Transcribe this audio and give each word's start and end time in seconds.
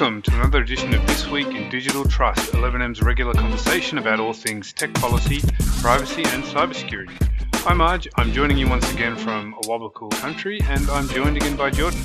Welcome 0.00 0.22
to 0.22 0.34
another 0.36 0.62
edition 0.62 0.94
of 0.94 1.06
This 1.06 1.28
Week 1.28 1.48
in 1.48 1.68
Digital 1.68 2.06
Trust, 2.06 2.52
elevenM's 2.52 3.02
regular 3.02 3.34
conversation 3.34 3.98
about 3.98 4.18
all 4.18 4.32
things 4.32 4.72
tech 4.72 4.94
policy, 4.94 5.42
privacy, 5.82 6.22
and 6.28 6.42
cybersecurity. 6.42 7.20
I'm 7.66 7.80
Arj. 7.80 8.08
I'm 8.16 8.32
joining 8.32 8.56
you 8.56 8.66
once 8.66 8.90
again 8.94 9.14
from 9.14 9.52
a 9.52 9.90
cool 9.90 10.08
country, 10.08 10.58
and 10.62 10.88
I'm 10.88 11.06
joined 11.08 11.36
again 11.36 11.54
by 11.54 11.68
Jordan. 11.68 12.00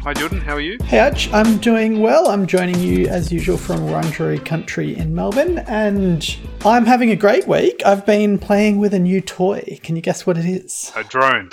Hi, 0.00 0.12
Jordan. 0.12 0.40
How 0.40 0.54
are 0.54 0.60
you? 0.60 0.76
Hey, 0.82 0.98
Arj. 0.98 1.32
I'm 1.32 1.58
doing 1.58 2.00
well. 2.00 2.30
I'm 2.30 2.48
joining 2.48 2.80
you 2.80 3.06
as 3.06 3.30
usual 3.30 3.58
from 3.58 3.78
Wurundjeri 3.82 4.44
country 4.44 4.96
in 4.96 5.14
Melbourne, 5.14 5.58
and 5.68 6.28
I'm 6.64 6.84
having 6.84 7.12
a 7.12 7.16
great 7.16 7.46
week. 7.46 7.80
I've 7.86 8.04
been 8.04 8.40
playing 8.40 8.80
with 8.80 8.92
a 8.92 8.98
new 8.98 9.20
toy. 9.20 9.78
Can 9.84 9.94
you 9.94 10.02
guess 10.02 10.26
what 10.26 10.36
it 10.36 10.46
is? 10.46 10.90
A 10.96 11.04
drone. 11.04 11.50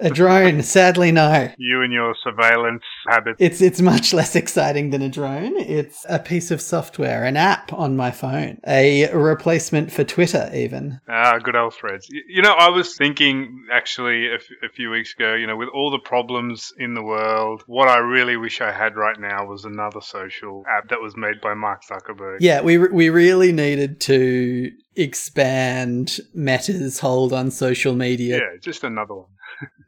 A 0.00 0.10
drone. 0.10 0.62
Sadly, 0.62 1.12
no. 1.12 1.50
You 1.58 1.82
and 1.82 1.92
your 1.92 2.14
surveillance 2.22 2.82
habits. 3.06 3.36
It's 3.40 3.60
it's 3.60 3.80
much 3.80 4.12
less 4.12 4.36
exciting 4.36 4.90
than 4.90 5.02
a 5.02 5.08
drone. 5.08 5.56
It's 5.56 6.04
a 6.08 6.18
piece 6.18 6.50
of 6.50 6.60
software, 6.60 7.24
an 7.24 7.36
app 7.36 7.72
on 7.72 7.96
my 7.96 8.10
phone, 8.10 8.60
a 8.66 9.12
replacement 9.12 9.92
for 9.92 10.04
Twitter, 10.04 10.50
even. 10.54 11.00
Ah, 11.08 11.38
good 11.38 11.56
old 11.56 11.74
threads. 11.74 12.08
You 12.10 12.42
know, 12.42 12.52
I 12.52 12.68
was 12.68 12.96
thinking 12.96 13.66
actually 13.72 14.28
a, 14.28 14.34
f- 14.36 14.42
a 14.62 14.68
few 14.68 14.90
weeks 14.90 15.14
ago. 15.14 15.34
You 15.34 15.46
know, 15.46 15.56
with 15.56 15.68
all 15.74 15.90
the 15.90 15.98
problems 15.98 16.72
in 16.78 16.94
the 16.94 17.02
world, 17.02 17.62
what 17.66 17.88
I 17.88 17.98
really 17.98 18.36
wish 18.36 18.60
I 18.60 18.72
had 18.72 18.96
right 18.96 19.18
now 19.18 19.46
was 19.46 19.64
another 19.64 20.00
social 20.00 20.64
app 20.68 20.88
that 20.90 21.00
was 21.00 21.16
made 21.16 21.40
by 21.40 21.54
Mark 21.54 21.82
Zuckerberg. 21.84 22.38
Yeah, 22.40 22.60
we 22.62 22.78
we 22.78 23.10
really 23.10 23.52
needed 23.52 24.00
to 24.02 24.72
expand 24.94 26.18
Meta's 26.34 26.98
hold 26.98 27.32
on 27.32 27.50
social 27.50 27.94
media. 27.94 28.36
Yeah, 28.38 28.58
just 28.60 28.84
another 28.84 29.14
one. 29.14 29.26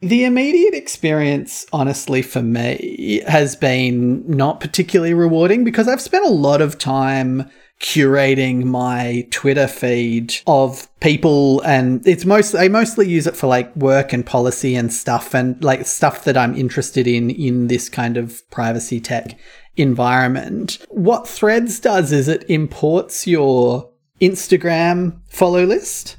The 0.00 0.24
immediate 0.24 0.74
experience, 0.74 1.66
honestly, 1.72 2.20
for 2.20 2.42
me, 2.42 3.22
has 3.26 3.56
been 3.56 4.28
not 4.28 4.60
particularly 4.60 5.14
rewarding 5.14 5.64
because 5.64 5.88
I've 5.88 6.00
spent 6.00 6.26
a 6.26 6.30
lot 6.30 6.60
of 6.60 6.78
time 6.78 7.50
curating 7.80 8.64
my 8.64 9.26
Twitter 9.30 9.66
feed 9.66 10.34
of 10.46 10.88
people 11.00 11.60
and 11.62 12.06
it's 12.06 12.24
mostly 12.24 12.60
I 12.60 12.68
mostly 12.68 13.08
use 13.08 13.26
it 13.26 13.36
for 13.36 13.46
like 13.46 13.74
work 13.76 14.12
and 14.12 14.24
policy 14.24 14.74
and 14.74 14.92
stuff 14.92 15.34
and 15.34 15.62
like 15.62 15.84
stuff 15.84 16.24
that 16.24 16.36
I'm 16.36 16.54
interested 16.54 17.06
in 17.06 17.30
in 17.30 17.66
this 17.66 17.88
kind 17.88 18.16
of 18.16 18.48
privacy 18.50 19.00
tech 19.00 19.38
environment. 19.76 20.78
What 20.88 21.26
Threads 21.26 21.80
does 21.80 22.12
is 22.12 22.28
it 22.28 22.48
imports 22.48 23.26
your 23.26 23.90
Instagram 24.20 25.20
follow 25.28 25.64
list 25.64 26.16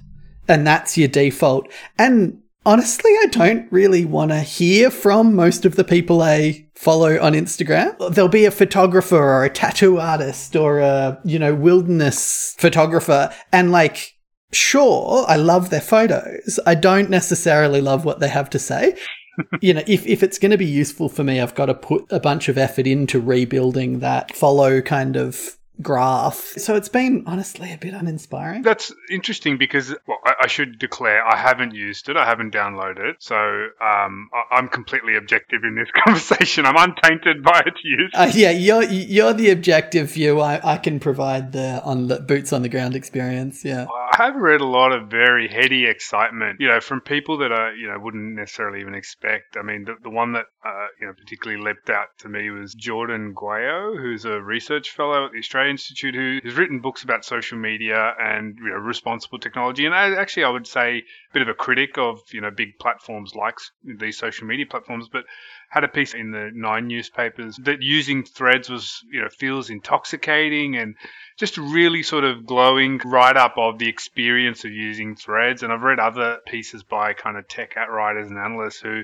and 0.47 0.67
that's 0.67 0.97
your 0.97 1.07
default. 1.07 1.67
And 1.97 2.41
honestly, 2.65 3.11
I 3.11 3.27
don't 3.31 3.71
really 3.71 4.05
want 4.05 4.31
to 4.31 4.39
hear 4.39 4.89
from 4.89 5.35
most 5.35 5.65
of 5.65 5.75
the 5.75 5.83
people 5.83 6.21
I 6.21 6.65
follow 6.75 7.19
on 7.21 7.33
Instagram. 7.33 8.13
There'll 8.13 8.29
be 8.29 8.45
a 8.45 8.51
photographer 8.51 9.17
or 9.17 9.45
a 9.45 9.49
tattoo 9.49 9.99
artist 9.99 10.55
or 10.55 10.79
a, 10.79 11.19
you 11.23 11.39
know, 11.39 11.53
wilderness 11.53 12.55
photographer. 12.57 13.33
And 13.51 13.71
like, 13.71 14.15
sure, 14.51 15.25
I 15.27 15.35
love 15.35 15.69
their 15.69 15.81
photos. 15.81 16.59
I 16.65 16.75
don't 16.75 17.09
necessarily 17.09 17.81
love 17.81 18.05
what 18.05 18.19
they 18.19 18.29
have 18.29 18.49
to 18.51 18.59
say. 18.59 18.97
you 19.61 19.73
know, 19.73 19.83
if, 19.87 20.05
if 20.05 20.23
it's 20.23 20.39
going 20.39 20.51
to 20.51 20.57
be 20.57 20.65
useful 20.65 21.09
for 21.09 21.23
me, 21.23 21.39
I've 21.39 21.55
got 21.55 21.67
to 21.67 21.73
put 21.73 22.05
a 22.09 22.19
bunch 22.19 22.49
of 22.49 22.57
effort 22.57 22.87
into 22.87 23.19
rebuilding 23.19 23.99
that 23.99 24.35
follow 24.35 24.81
kind 24.81 25.15
of 25.15 25.57
graph. 25.81 26.53
So 26.57 26.75
it's 26.75 26.89
been 26.89 27.23
honestly 27.27 27.71
a 27.73 27.77
bit 27.77 27.93
uninspiring. 27.93 28.61
That's 28.61 28.93
interesting 29.09 29.57
because 29.57 29.93
well, 30.07 30.19
I, 30.25 30.34
I, 30.45 30.47
should 30.47 30.79
declare 30.79 31.25
I 31.25 31.37
haven't 31.37 31.73
used 31.73 32.09
it. 32.09 32.17
I 32.17 32.25
haven't 32.25 32.53
downloaded 32.53 33.09
it, 33.09 33.15
so 33.19 33.35
um, 33.35 34.29
I, 34.51 34.57
am 34.57 34.67
completely 34.67 35.15
objective 35.15 35.63
in 35.63 35.75
this 35.75 35.89
conversation. 36.05 36.65
I'm 36.65 36.77
untainted 36.77 37.43
by 37.43 37.63
its 37.65 37.81
use. 37.83 38.11
Uh, 38.13 38.31
yeah, 38.33 38.51
you're 38.51 38.83
you're 38.83 39.33
the 39.33 39.49
objective 39.49 40.11
view. 40.11 40.39
I, 40.41 40.59
I 40.63 40.77
can 40.77 40.99
provide 40.99 41.51
the 41.51 41.81
on 41.83 42.07
the 42.07 42.19
boots 42.19 42.53
on 42.53 42.61
the 42.61 42.69
ground 42.69 42.95
experience. 42.95 43.65
Yeah, 43.65 43.87
I 43.89 44.17
have 44.17 44.35
read 44.35 44.61
a 44.61 44.65
lot 44.65 44.91
of 44.91 45.09
very 45.09 45.47
heady 45.47 45.85
excitement, 45.85 46.59
you 46.59 46.67
know, 46.67 46.79
from 46.79 47.01
people 47.01 47.39
that 47.39 47.51
I 47.51 47.73
you 47.73 47.87
know 47.87 47.99
wouldn't 47.99 48.35
necessarily 48.35 48.81
even 48.81 48.95
expect. 48.95 49.57
I 49.57 49.63
mean, 49.63 49.85
the, 49.85 49.95
the 50.01 50.09
one 50.09 50.33
that 50.33 50.45
uh, 50.65 50.87
you 50.99 51.07
know 51.07 51.13
particularly 51.13 51.61
leapt 51.61 51.89
out 51.89 52.07
to 52.19 52.29
me 52.29 52.49
was 52.49 52.73
Jordan 52.73 53.33
Guiao, 53.35 53.99
who's 53.99 54.25
a 54.25 54.41
research 54.41 54.91
fellow 54.91 55.25
at 55.25 55.31
the 55.31 55.39
Australian 55.39 55.71
Institute 55.71 56.15
who 56.15 56.39
has 56.43 56.57
written 56.57 56.79
books 56.79 57.03
about 57.03 57.25
social 57.25 57.57
media 57.57 58.13
and 58.19 58.57
you 58.57 58.69
know, 58.69 58.75
responsible 58.75 59.39
technology. 59.39 59.85
And 59.85 59.95
I, 59.95 60.21
actually, 60.35 60.49
I 60.49 60.53
would 60.53 60.67
say 60.67 60.97
a 60.97 61.33
bit 61.33 61.41
of 61.41 61.47
a 61.47 61.53
critic 61.53 61.97
of 61.97 62.21
you 62.31 62.41
know 62.41 62.51
big 62.51 62.77
platforms 62.79 63.35
like 63.35 63.55
these 63.83 64.17
social 64.17 64.47
media 64.47 64.65
platforms, 64.65 65.07
but 65.11 65.23
had 65.69 65.83
a 65.83 65.87
piece 65.87 66.13
in 66.13 66.31
the 66.31 66.51
Nine 66.53 66.87
newspapers 66.87 67.57
that 67.63 67.81
using 67.81 68.23
Threads 68.23 68.69
was 68.69 69.01
you 69.11 69.21
know 69.21 69.29
feels 69.29 69.69
intoxicating 69.69 70.75
and 70.75 70.95
just 71.37 71.57
really 71.57 72.03
sort 72.03 72.23
of 72.25 72.45
glowing 72.45 72.99
write 73.05 73.37
up 73.37 73.57
of 73.57 73.79
the 73.79 73.87
experience 73.87 74.65
of 74.65 74.71
using 74.71 75.15
Threads. 75.15 75.63
And 75.63 75.71
I've 75.71 75.81
read 75.81 75.99
other 75.99 76.39
pieces 76.45 76.83
by 76.83 77.13
kind 77.13 77.37
of 77.37 77.47
tech 77.47 77.75
writers 77.75 78.29
and 78.29 78.37
analysts 78.37 78.81
who 78.81 79.03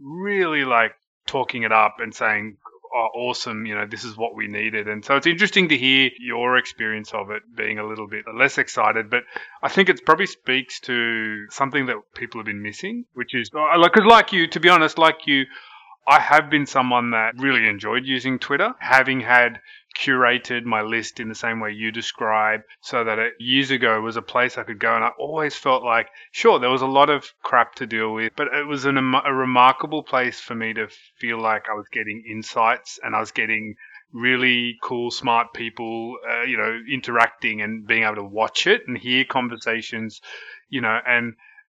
really 0.00 0.64
like 0.64 0.94
talking 1.26 1.64
it 1.64 1.72
up 1.72 1.96
and 1.98 2.14
saying 2.14 2.58
oh, 2.94 3.08
awesome, 3.14 3.66
you 3.66 3.74
know, 3.74 3.86
this 3.86 4.04
is 4.04 4.16
what 4.16 4.34
we 4.34 4.48
needed. 4.48 4.88
And 4.88 5.04
so 5.04 5.16
it's 5.16 5.26
interesting 5.26 5.68
to 5.68 5.76
hear 5.76 6.10
your 6.18 6.56
experience 6.56 7.12
of 7.12 7.30
it 7.30 7.42
being 7.54 7.78
a 7.78 7.86
little 7.86 8.08
bit 8.08 8.24
less 8.34 8.58
excited, 8.58 9.10
but 9.10 9.24
I 9.62 9.68
think 9.68 9.88
it 9.88 10.04
probably 10.04 10.26
speaks 10.26 10.80
to 10.80 11.46
something 11.50 11.86
that 11.86 11.96
people 12.14 12.40
have 12.40 12.46
been 12.46 12.62
missing, 12.62 13.04
which 13.14 13.34
is 13.34 13.50
uh, 13.54 13.78
like, 13.78 13.92
because 13.92 14.06
like 14.06 14.32
you, 14.32 14.46
to 14.48 14.60
be 14.60 14.68
honest, 14.68 14.98
like 14.98 15.26
you, 15.26 15.44
I 16.06 16.18
have 16.18 16.50
been 16.50 16.66
someone 16.66 17.12
that 17.12 17.38
really 17.38 17.68
enjoyed 17.68 18.04
using 18.04 18.38
Twitter, 18.38 18.74
having 18.80 19.20
had 19.20 19.60
curated 19.98 20.64
my 20.64 20.82
list 20.82 21.20
in 21.20 21.28
the 21.28 21.34
same 21.34 21.60
way 21.60 21.72
you 21.72 21.90
describe 21.90 22.62
so 22.80 23.04
that 23.04 23.18
it 23.18 23.34
years 23.38 23.70
ago 23.70 24.00
was 24.00 24.16
a 24.16 24.22
place 24.22 24.56
I 24.56 24.62
could 24.62 24.78
go 24.78 24.94
and 24.94 25.04
I 25.04 25.10
always 25.18 25.54
felt 25.54 25.82
like 25.82 26.08
sure 26.30 26.58
there 26.58 26.70
was 26.70 26.82
a 26.82 26.86
lot 26.86 27.10
of 27.10 27.32
crap 27.42 27.74
to 27.76 27.86
deal 27.86 28.14
with 28.14 28.32
but 28.36 28.48
it 28.48 28.66
was 28.66 28.84
an, 28.84 28.96
a 28.96 29.34
remarkable 29.34 30.02
place 30.02 30.40
for 30.40 30.54
me 30.54 30.72
to 30.74 30.88
feel 31.16 31.40
like 31.40 31.68
I 31.68 31.74
was 31.74 31.88
getting 31.88 32.24
insights 32.28 32.98
and 33.02 33.14
I 33.14 33.20
was 33.20 33.32
getting 33.32 33.74
really 34.12 34.78
cool 34.82 35.10
smart 35.10 35.52
people 35.54 36.16
uh, 36.28 36.42
you 36.42 36.56
know 36.56 36.80
interacting 36.90 37.60
and 37.60 37.86
being 37.86 38.04
able 38.04 38.16
to 38.16 38.24
watch 38.24 38.66
it 38.66 38.82
and 38.86 38.96
hear 38.96 39.24
conversations 39.24 40.20
you 40.68 40.80
know 40.80 40.98
and 41.06 41.34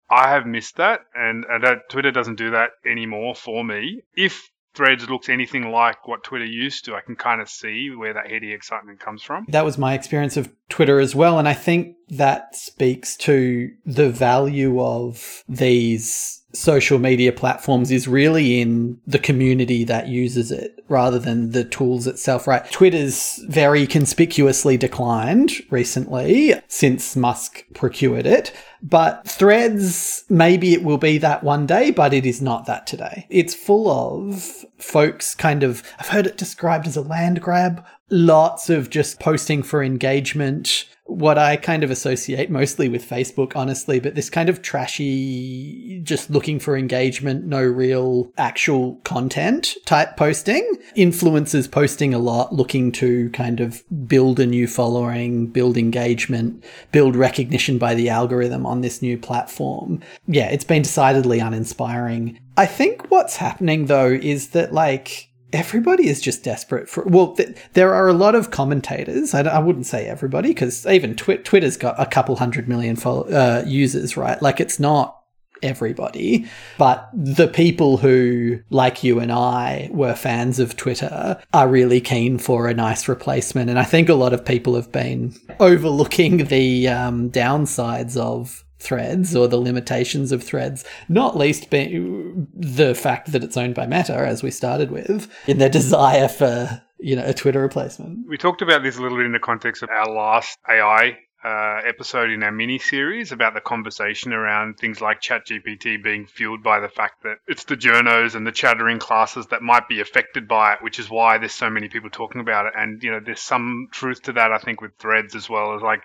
I 0.09 0.30
have 0.30 0.46
missed 0.46 0.75
that, 0.78 1.02
and, 1.16 1.46
and 1.50 1.81
Twitter 1.90 2.12
doesn't 2.12 2.36
do 2.36 2.52
that 2.52 2.72
anymore 2.86 3.34
for 3.34 3.64
me. 3.64 4.04
If 4.16 4.52
Threads 4.75 5.09
looks 5.09 5.30
anything 5.30 5.72
like 5.72 6.08
what 6.08 6.24
Twitter 6.24 6.46
used 6.46 6.86
to, 6.86 6.96
I 6.96 7.02
can 7.02 7.16
kind 7.16 7.41
of 7.41 7.50
see 7.50 7.90
where 7.90 8.13
that 8.13 8.30
heady 8.30 8.52
excitement 8.52 9.00
comes 9.00 9.24
from. 9.24 9.46
That 9.50 9.66
was 9.66 9.78
my 9.78 9.94
experience 9.94 10.38
of 10.38 10.52
Twitter 10.69 11.00
as 11.00 11.16
well. 11.16 11.40
And 11.40 11.47
I 11.47 11.53
think 11.53 11.96
that 12.09 12.56
speaks 12.56 13.16
to 13.18 13.72
the 13.86 14.09
value 14.09 14.81
of 14.81 15.44
these 15.47 16.44
social 16.56 17.00
media 17.00 17.32
platforms 17.32 17.92
is 17.92 18.08
really 18.08 18.62
in 18.62 19.00
the 19.06 19.20
community 19.20 19.84
that 19.84 20.08
uses 20.08 20.52
it 20.52 20.84
rather 20.88 21.20
than 21.20 21.52
the 21.52 21.64
tools 21.64 22.08
itself, 22.08 22.48
right? 22.48 22.70
Twitter's 22.72 23.44
very 23.48 23.88
conspicuously 23.88 24.78
declined 24.78 25.52
recently 25.70 26.54
since 26.68 27.16
Musk 27.16 27.66
procured 27.74 28.26
it. 28.26 28.54
But 28.82 29.28
threads, 29.28 30.26
maybe 30.30 30.74
it 30.74 30.84
will 30.84 31.00
be 31.00 31.18
that 31.18 31.44
one 31.44 31.66
day, 31.66 31.90
but 31.90 32.14
it 32.14 32.26
is 32.26 32.42
not 32.42 32.68
that 32.68 32.86
today. 32.86 33.26
It's 33.30 33.56
full 33.56 33.90
of 33.90 34.66
folks 34.78 35.34
kind 35.34 35.64
of, 35.64 35.82
I've 35.98 36.10
heard 36.10 36.28
it 36.28 36.38
described 36.38 36.86
as 36.86 36.96
a 36.96 37.02
land 37.02 37.42
grab, 37.42 37.84
lots 38.10 38.70
of 38.70 38.90
just 38.90 39.20
posting 39.20 39.64
for 39.64 39.84
engagement, 39.84 40.86
what 41.08 41.38
I 41.38 41.56
kind 41.56 41.84
of 41.84 41.92
associate 41.92 42.50
mostly 42.50 42.90
with 42.90 43.08
Facebook, 43.08 43.56
honestly, 43.56 44.00
but 44.00 44.16
this 44.16 44.30
kind 44.30 44.50
of 44.50 44.62
trashy, 44.64 46.02
just 46.04 46.32
looking 46.32 46.60
for 46.60 46.76
engagement, 46.76 47.46
no 47.46 47.62
real 47.62 48.31
actual 48.38 48.96
content 49.04 49.75
type 49.86 50.18
posting. 50.18 50.68
Influencers 50.98 51.69
posting 51.69 52.13
a 52.13 52.19
lot, 52.19 52.54
looking 52.54 52.92
to 52.94 53.30
kind 53.31 53.60
of 53.60 53.84
build 54.08 54.40
a 54.40 54.48
new 54.48 54.68
following, 54.68 55.48
build 55.48 55.78
engagement, 55.78 56.63
build 56.92 57.16
recognition 57.16 57.78
by 57.78 57.94
the 57.94 58.10
algorithm 58.10 58.66
on 58.66 58.81
this 58.81 59.01
new 59.01 59.18
platform. 59.18 60.01
Yeah, 60.28 60.50
it's 60.50 60.63
been 60.63 60.81
decidedly 60.81 61.40
uninspiring. 61.40 62.40
I 62.58 62.66
think 62.66 63.12
what's 63.12 63.38
happening 63.38 63.86
though 63.86 64.10
is 64.10 64.50
that 64.50 64.74
like, 64.74 65.30
everybody 65.56 66.07
is 66.07 66.22
just 66.22 66.44
desperate 66.44 66.90
for. 66.90 67.04
Well, 67.06 67.34
th- 67.36 67.57
there 67.74 67.94
are 67.94 68.07
a 68.07 68.13
lot 68.13 68.36
of 68.36 68.52
commentators. 68.52 69.34
I, 69.34 69.42
I 69.42 69.60
wouldn't 69.60 69.86
say 69.86 70.06
everybody 70.07 70.50
because 70.50 70.86
even 70.86 71.16
twi- 71.16 71.38
Twitter's 71.38 71.78
got 71.78 72.00
a 72.00 72.06
couple 72.06 72.36
hundred 72.36 72.68
million 72.68 72.96
follow- 72.96 73.28
uh, 73.30 73.63
users, 73.66 74.18
right? 74.18 74.42
Like 74.42 74.60
it's 74.60 74.80
not 74.80 75.22
everybody, 75.63 76.46
but 76.78 77.10
the 77.13 77.48
people 77.48 77.98
who, 77.98 78.60
like 78.69 79.04
you 79.04 79.19
and 79.19 79.31
I, 79.31 79.90
were 79.92 80.13
fans 80.13 80.60
of 80.60 80.75
Twitter 80.75 81.42
are 81.54 81.68
really 81.69 82.01
keen 82.01 82.38
for 82.38 82.68
a 82.68 82.74
nice 82.74 83.08
replacement. 83.08 83.69
And 83.69 83.80
I 83.80 83.86
think 83.86 84.10
a 84.10 84.13
lot 84.13 84.34
of 84.34 84.44
people 84.44 84.75
have 84.75 84.92
been 84.92 85.34
overlooking 85.62 86.46
the 86.46 86.90
um, 86.90 87.31
downsides 87.31 88.18
of 88.18 88.64
threads 88.86 89.36
or 89.36 89.48
the 89.48 89.58
limitations 89.58 90.32
of 90.32 90.44
threads, 90.44 90.86
not 91.10 91.36
least 91.36 91.70
being 91.70 92.48
the 92.54 92.94
fact 92.94 93.32
that 93.32 93.44
it's 93.44 93.58
owned 93.58 93.76
by 93.76 93.88
Meta, 93.88 94.16
as 94.16 94.44
we 94.44 94.52
started 94.52 94.92
with, 94.92 95.32
in 95.48 95.58
their 95.58 95.70
desire 95.70 96.28
for 96.28 96.82
you 97.00 97.16
know, 97.16 97.26
a 97.26 97.34
Twitter 97.34 97.62
replacement. 97.62 98.28
We 98.28 98.38
talked 98.38 98.62
about 98.62 98.84
this 98.84 98.98
a 98.98 99.02
little 99.02 99.18
bit 99.18 99.26
in 99.26 99.34
the 99.34 99.40
context 99.40 99.84
of 99.84 99.90
our 99.90 100.10
last 100.10 100.58
AI 100.70 101.18
uh, 101.45 101.81
episode 101.86 102.31
in 102.31 102.42
our 102.42 102.51
mini 102.51 102.80
series 102.80 103.31
about 103.31 103.53
the 103.53 103.62
conversation 103.62 104.33
around 104.33 104.80
things 104.80 105.00
like 105.00 105.21
ChatGPT 105.21 106.03
being 106.03 106.25
fueled 106.25 106.63
by 106.63 106.80
the 106.80 106.89
fact 106.89 107.21
that 107.21 107.38
it's 107.47 107.65
the 107.65 107.77
journos 107.77 108.33
and 108.33 108.47
the 108.47 108.51
chattering 108.51 108.97
classes 108.97 109.45
that 109.47 109.62
might 109.62 109.88
be 109.88 110.01
affected 110.01 110.47
by 110.47 110.74
it, 110.74 110.81
which 110.81 110.97
is 110.97 111.07
why 111.07 111.38
there's 111.38 111.53
so 111.53 111.69
many 111.69 111.88
people 111.88 112.09
talking 112.09 112.42
about 112.42 112.65
it. 112.65 112.74
And, 112.75 113.03
you 113.03 113.12
know, 113.12 113.19
there's 113.24 113.42
some 113.42 113.89
truth 113.92 114.24
to 114.24 114.33
that, 114.33 114.51
I 114.51 114.57
think, 114.57 114.81
with 114.81 114.97
threads 114.97 115.36
as 115.36 115.47
well 115.47 115.75
as 115.75 115.83
like 115.83 116.01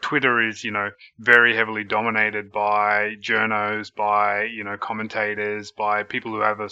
Twitter 0.00 0.40
is, 0.46 0.62
you 0.62 0.70
know, 0.70 0.90
very 1.18 1.56
heavily 1.56 1.82
dominated 1.82 2.52
by 2.52 3.16
journos, 3.20 3.92
by, 3.92 4.44
you 4.44 4.62
know, 4.62 4.76
commentators, 4.76 5.72
by 5.72 6.04
people 6.04 6.30
who 6.30 6.40
have 6.40 6.60
a 6.60 6.68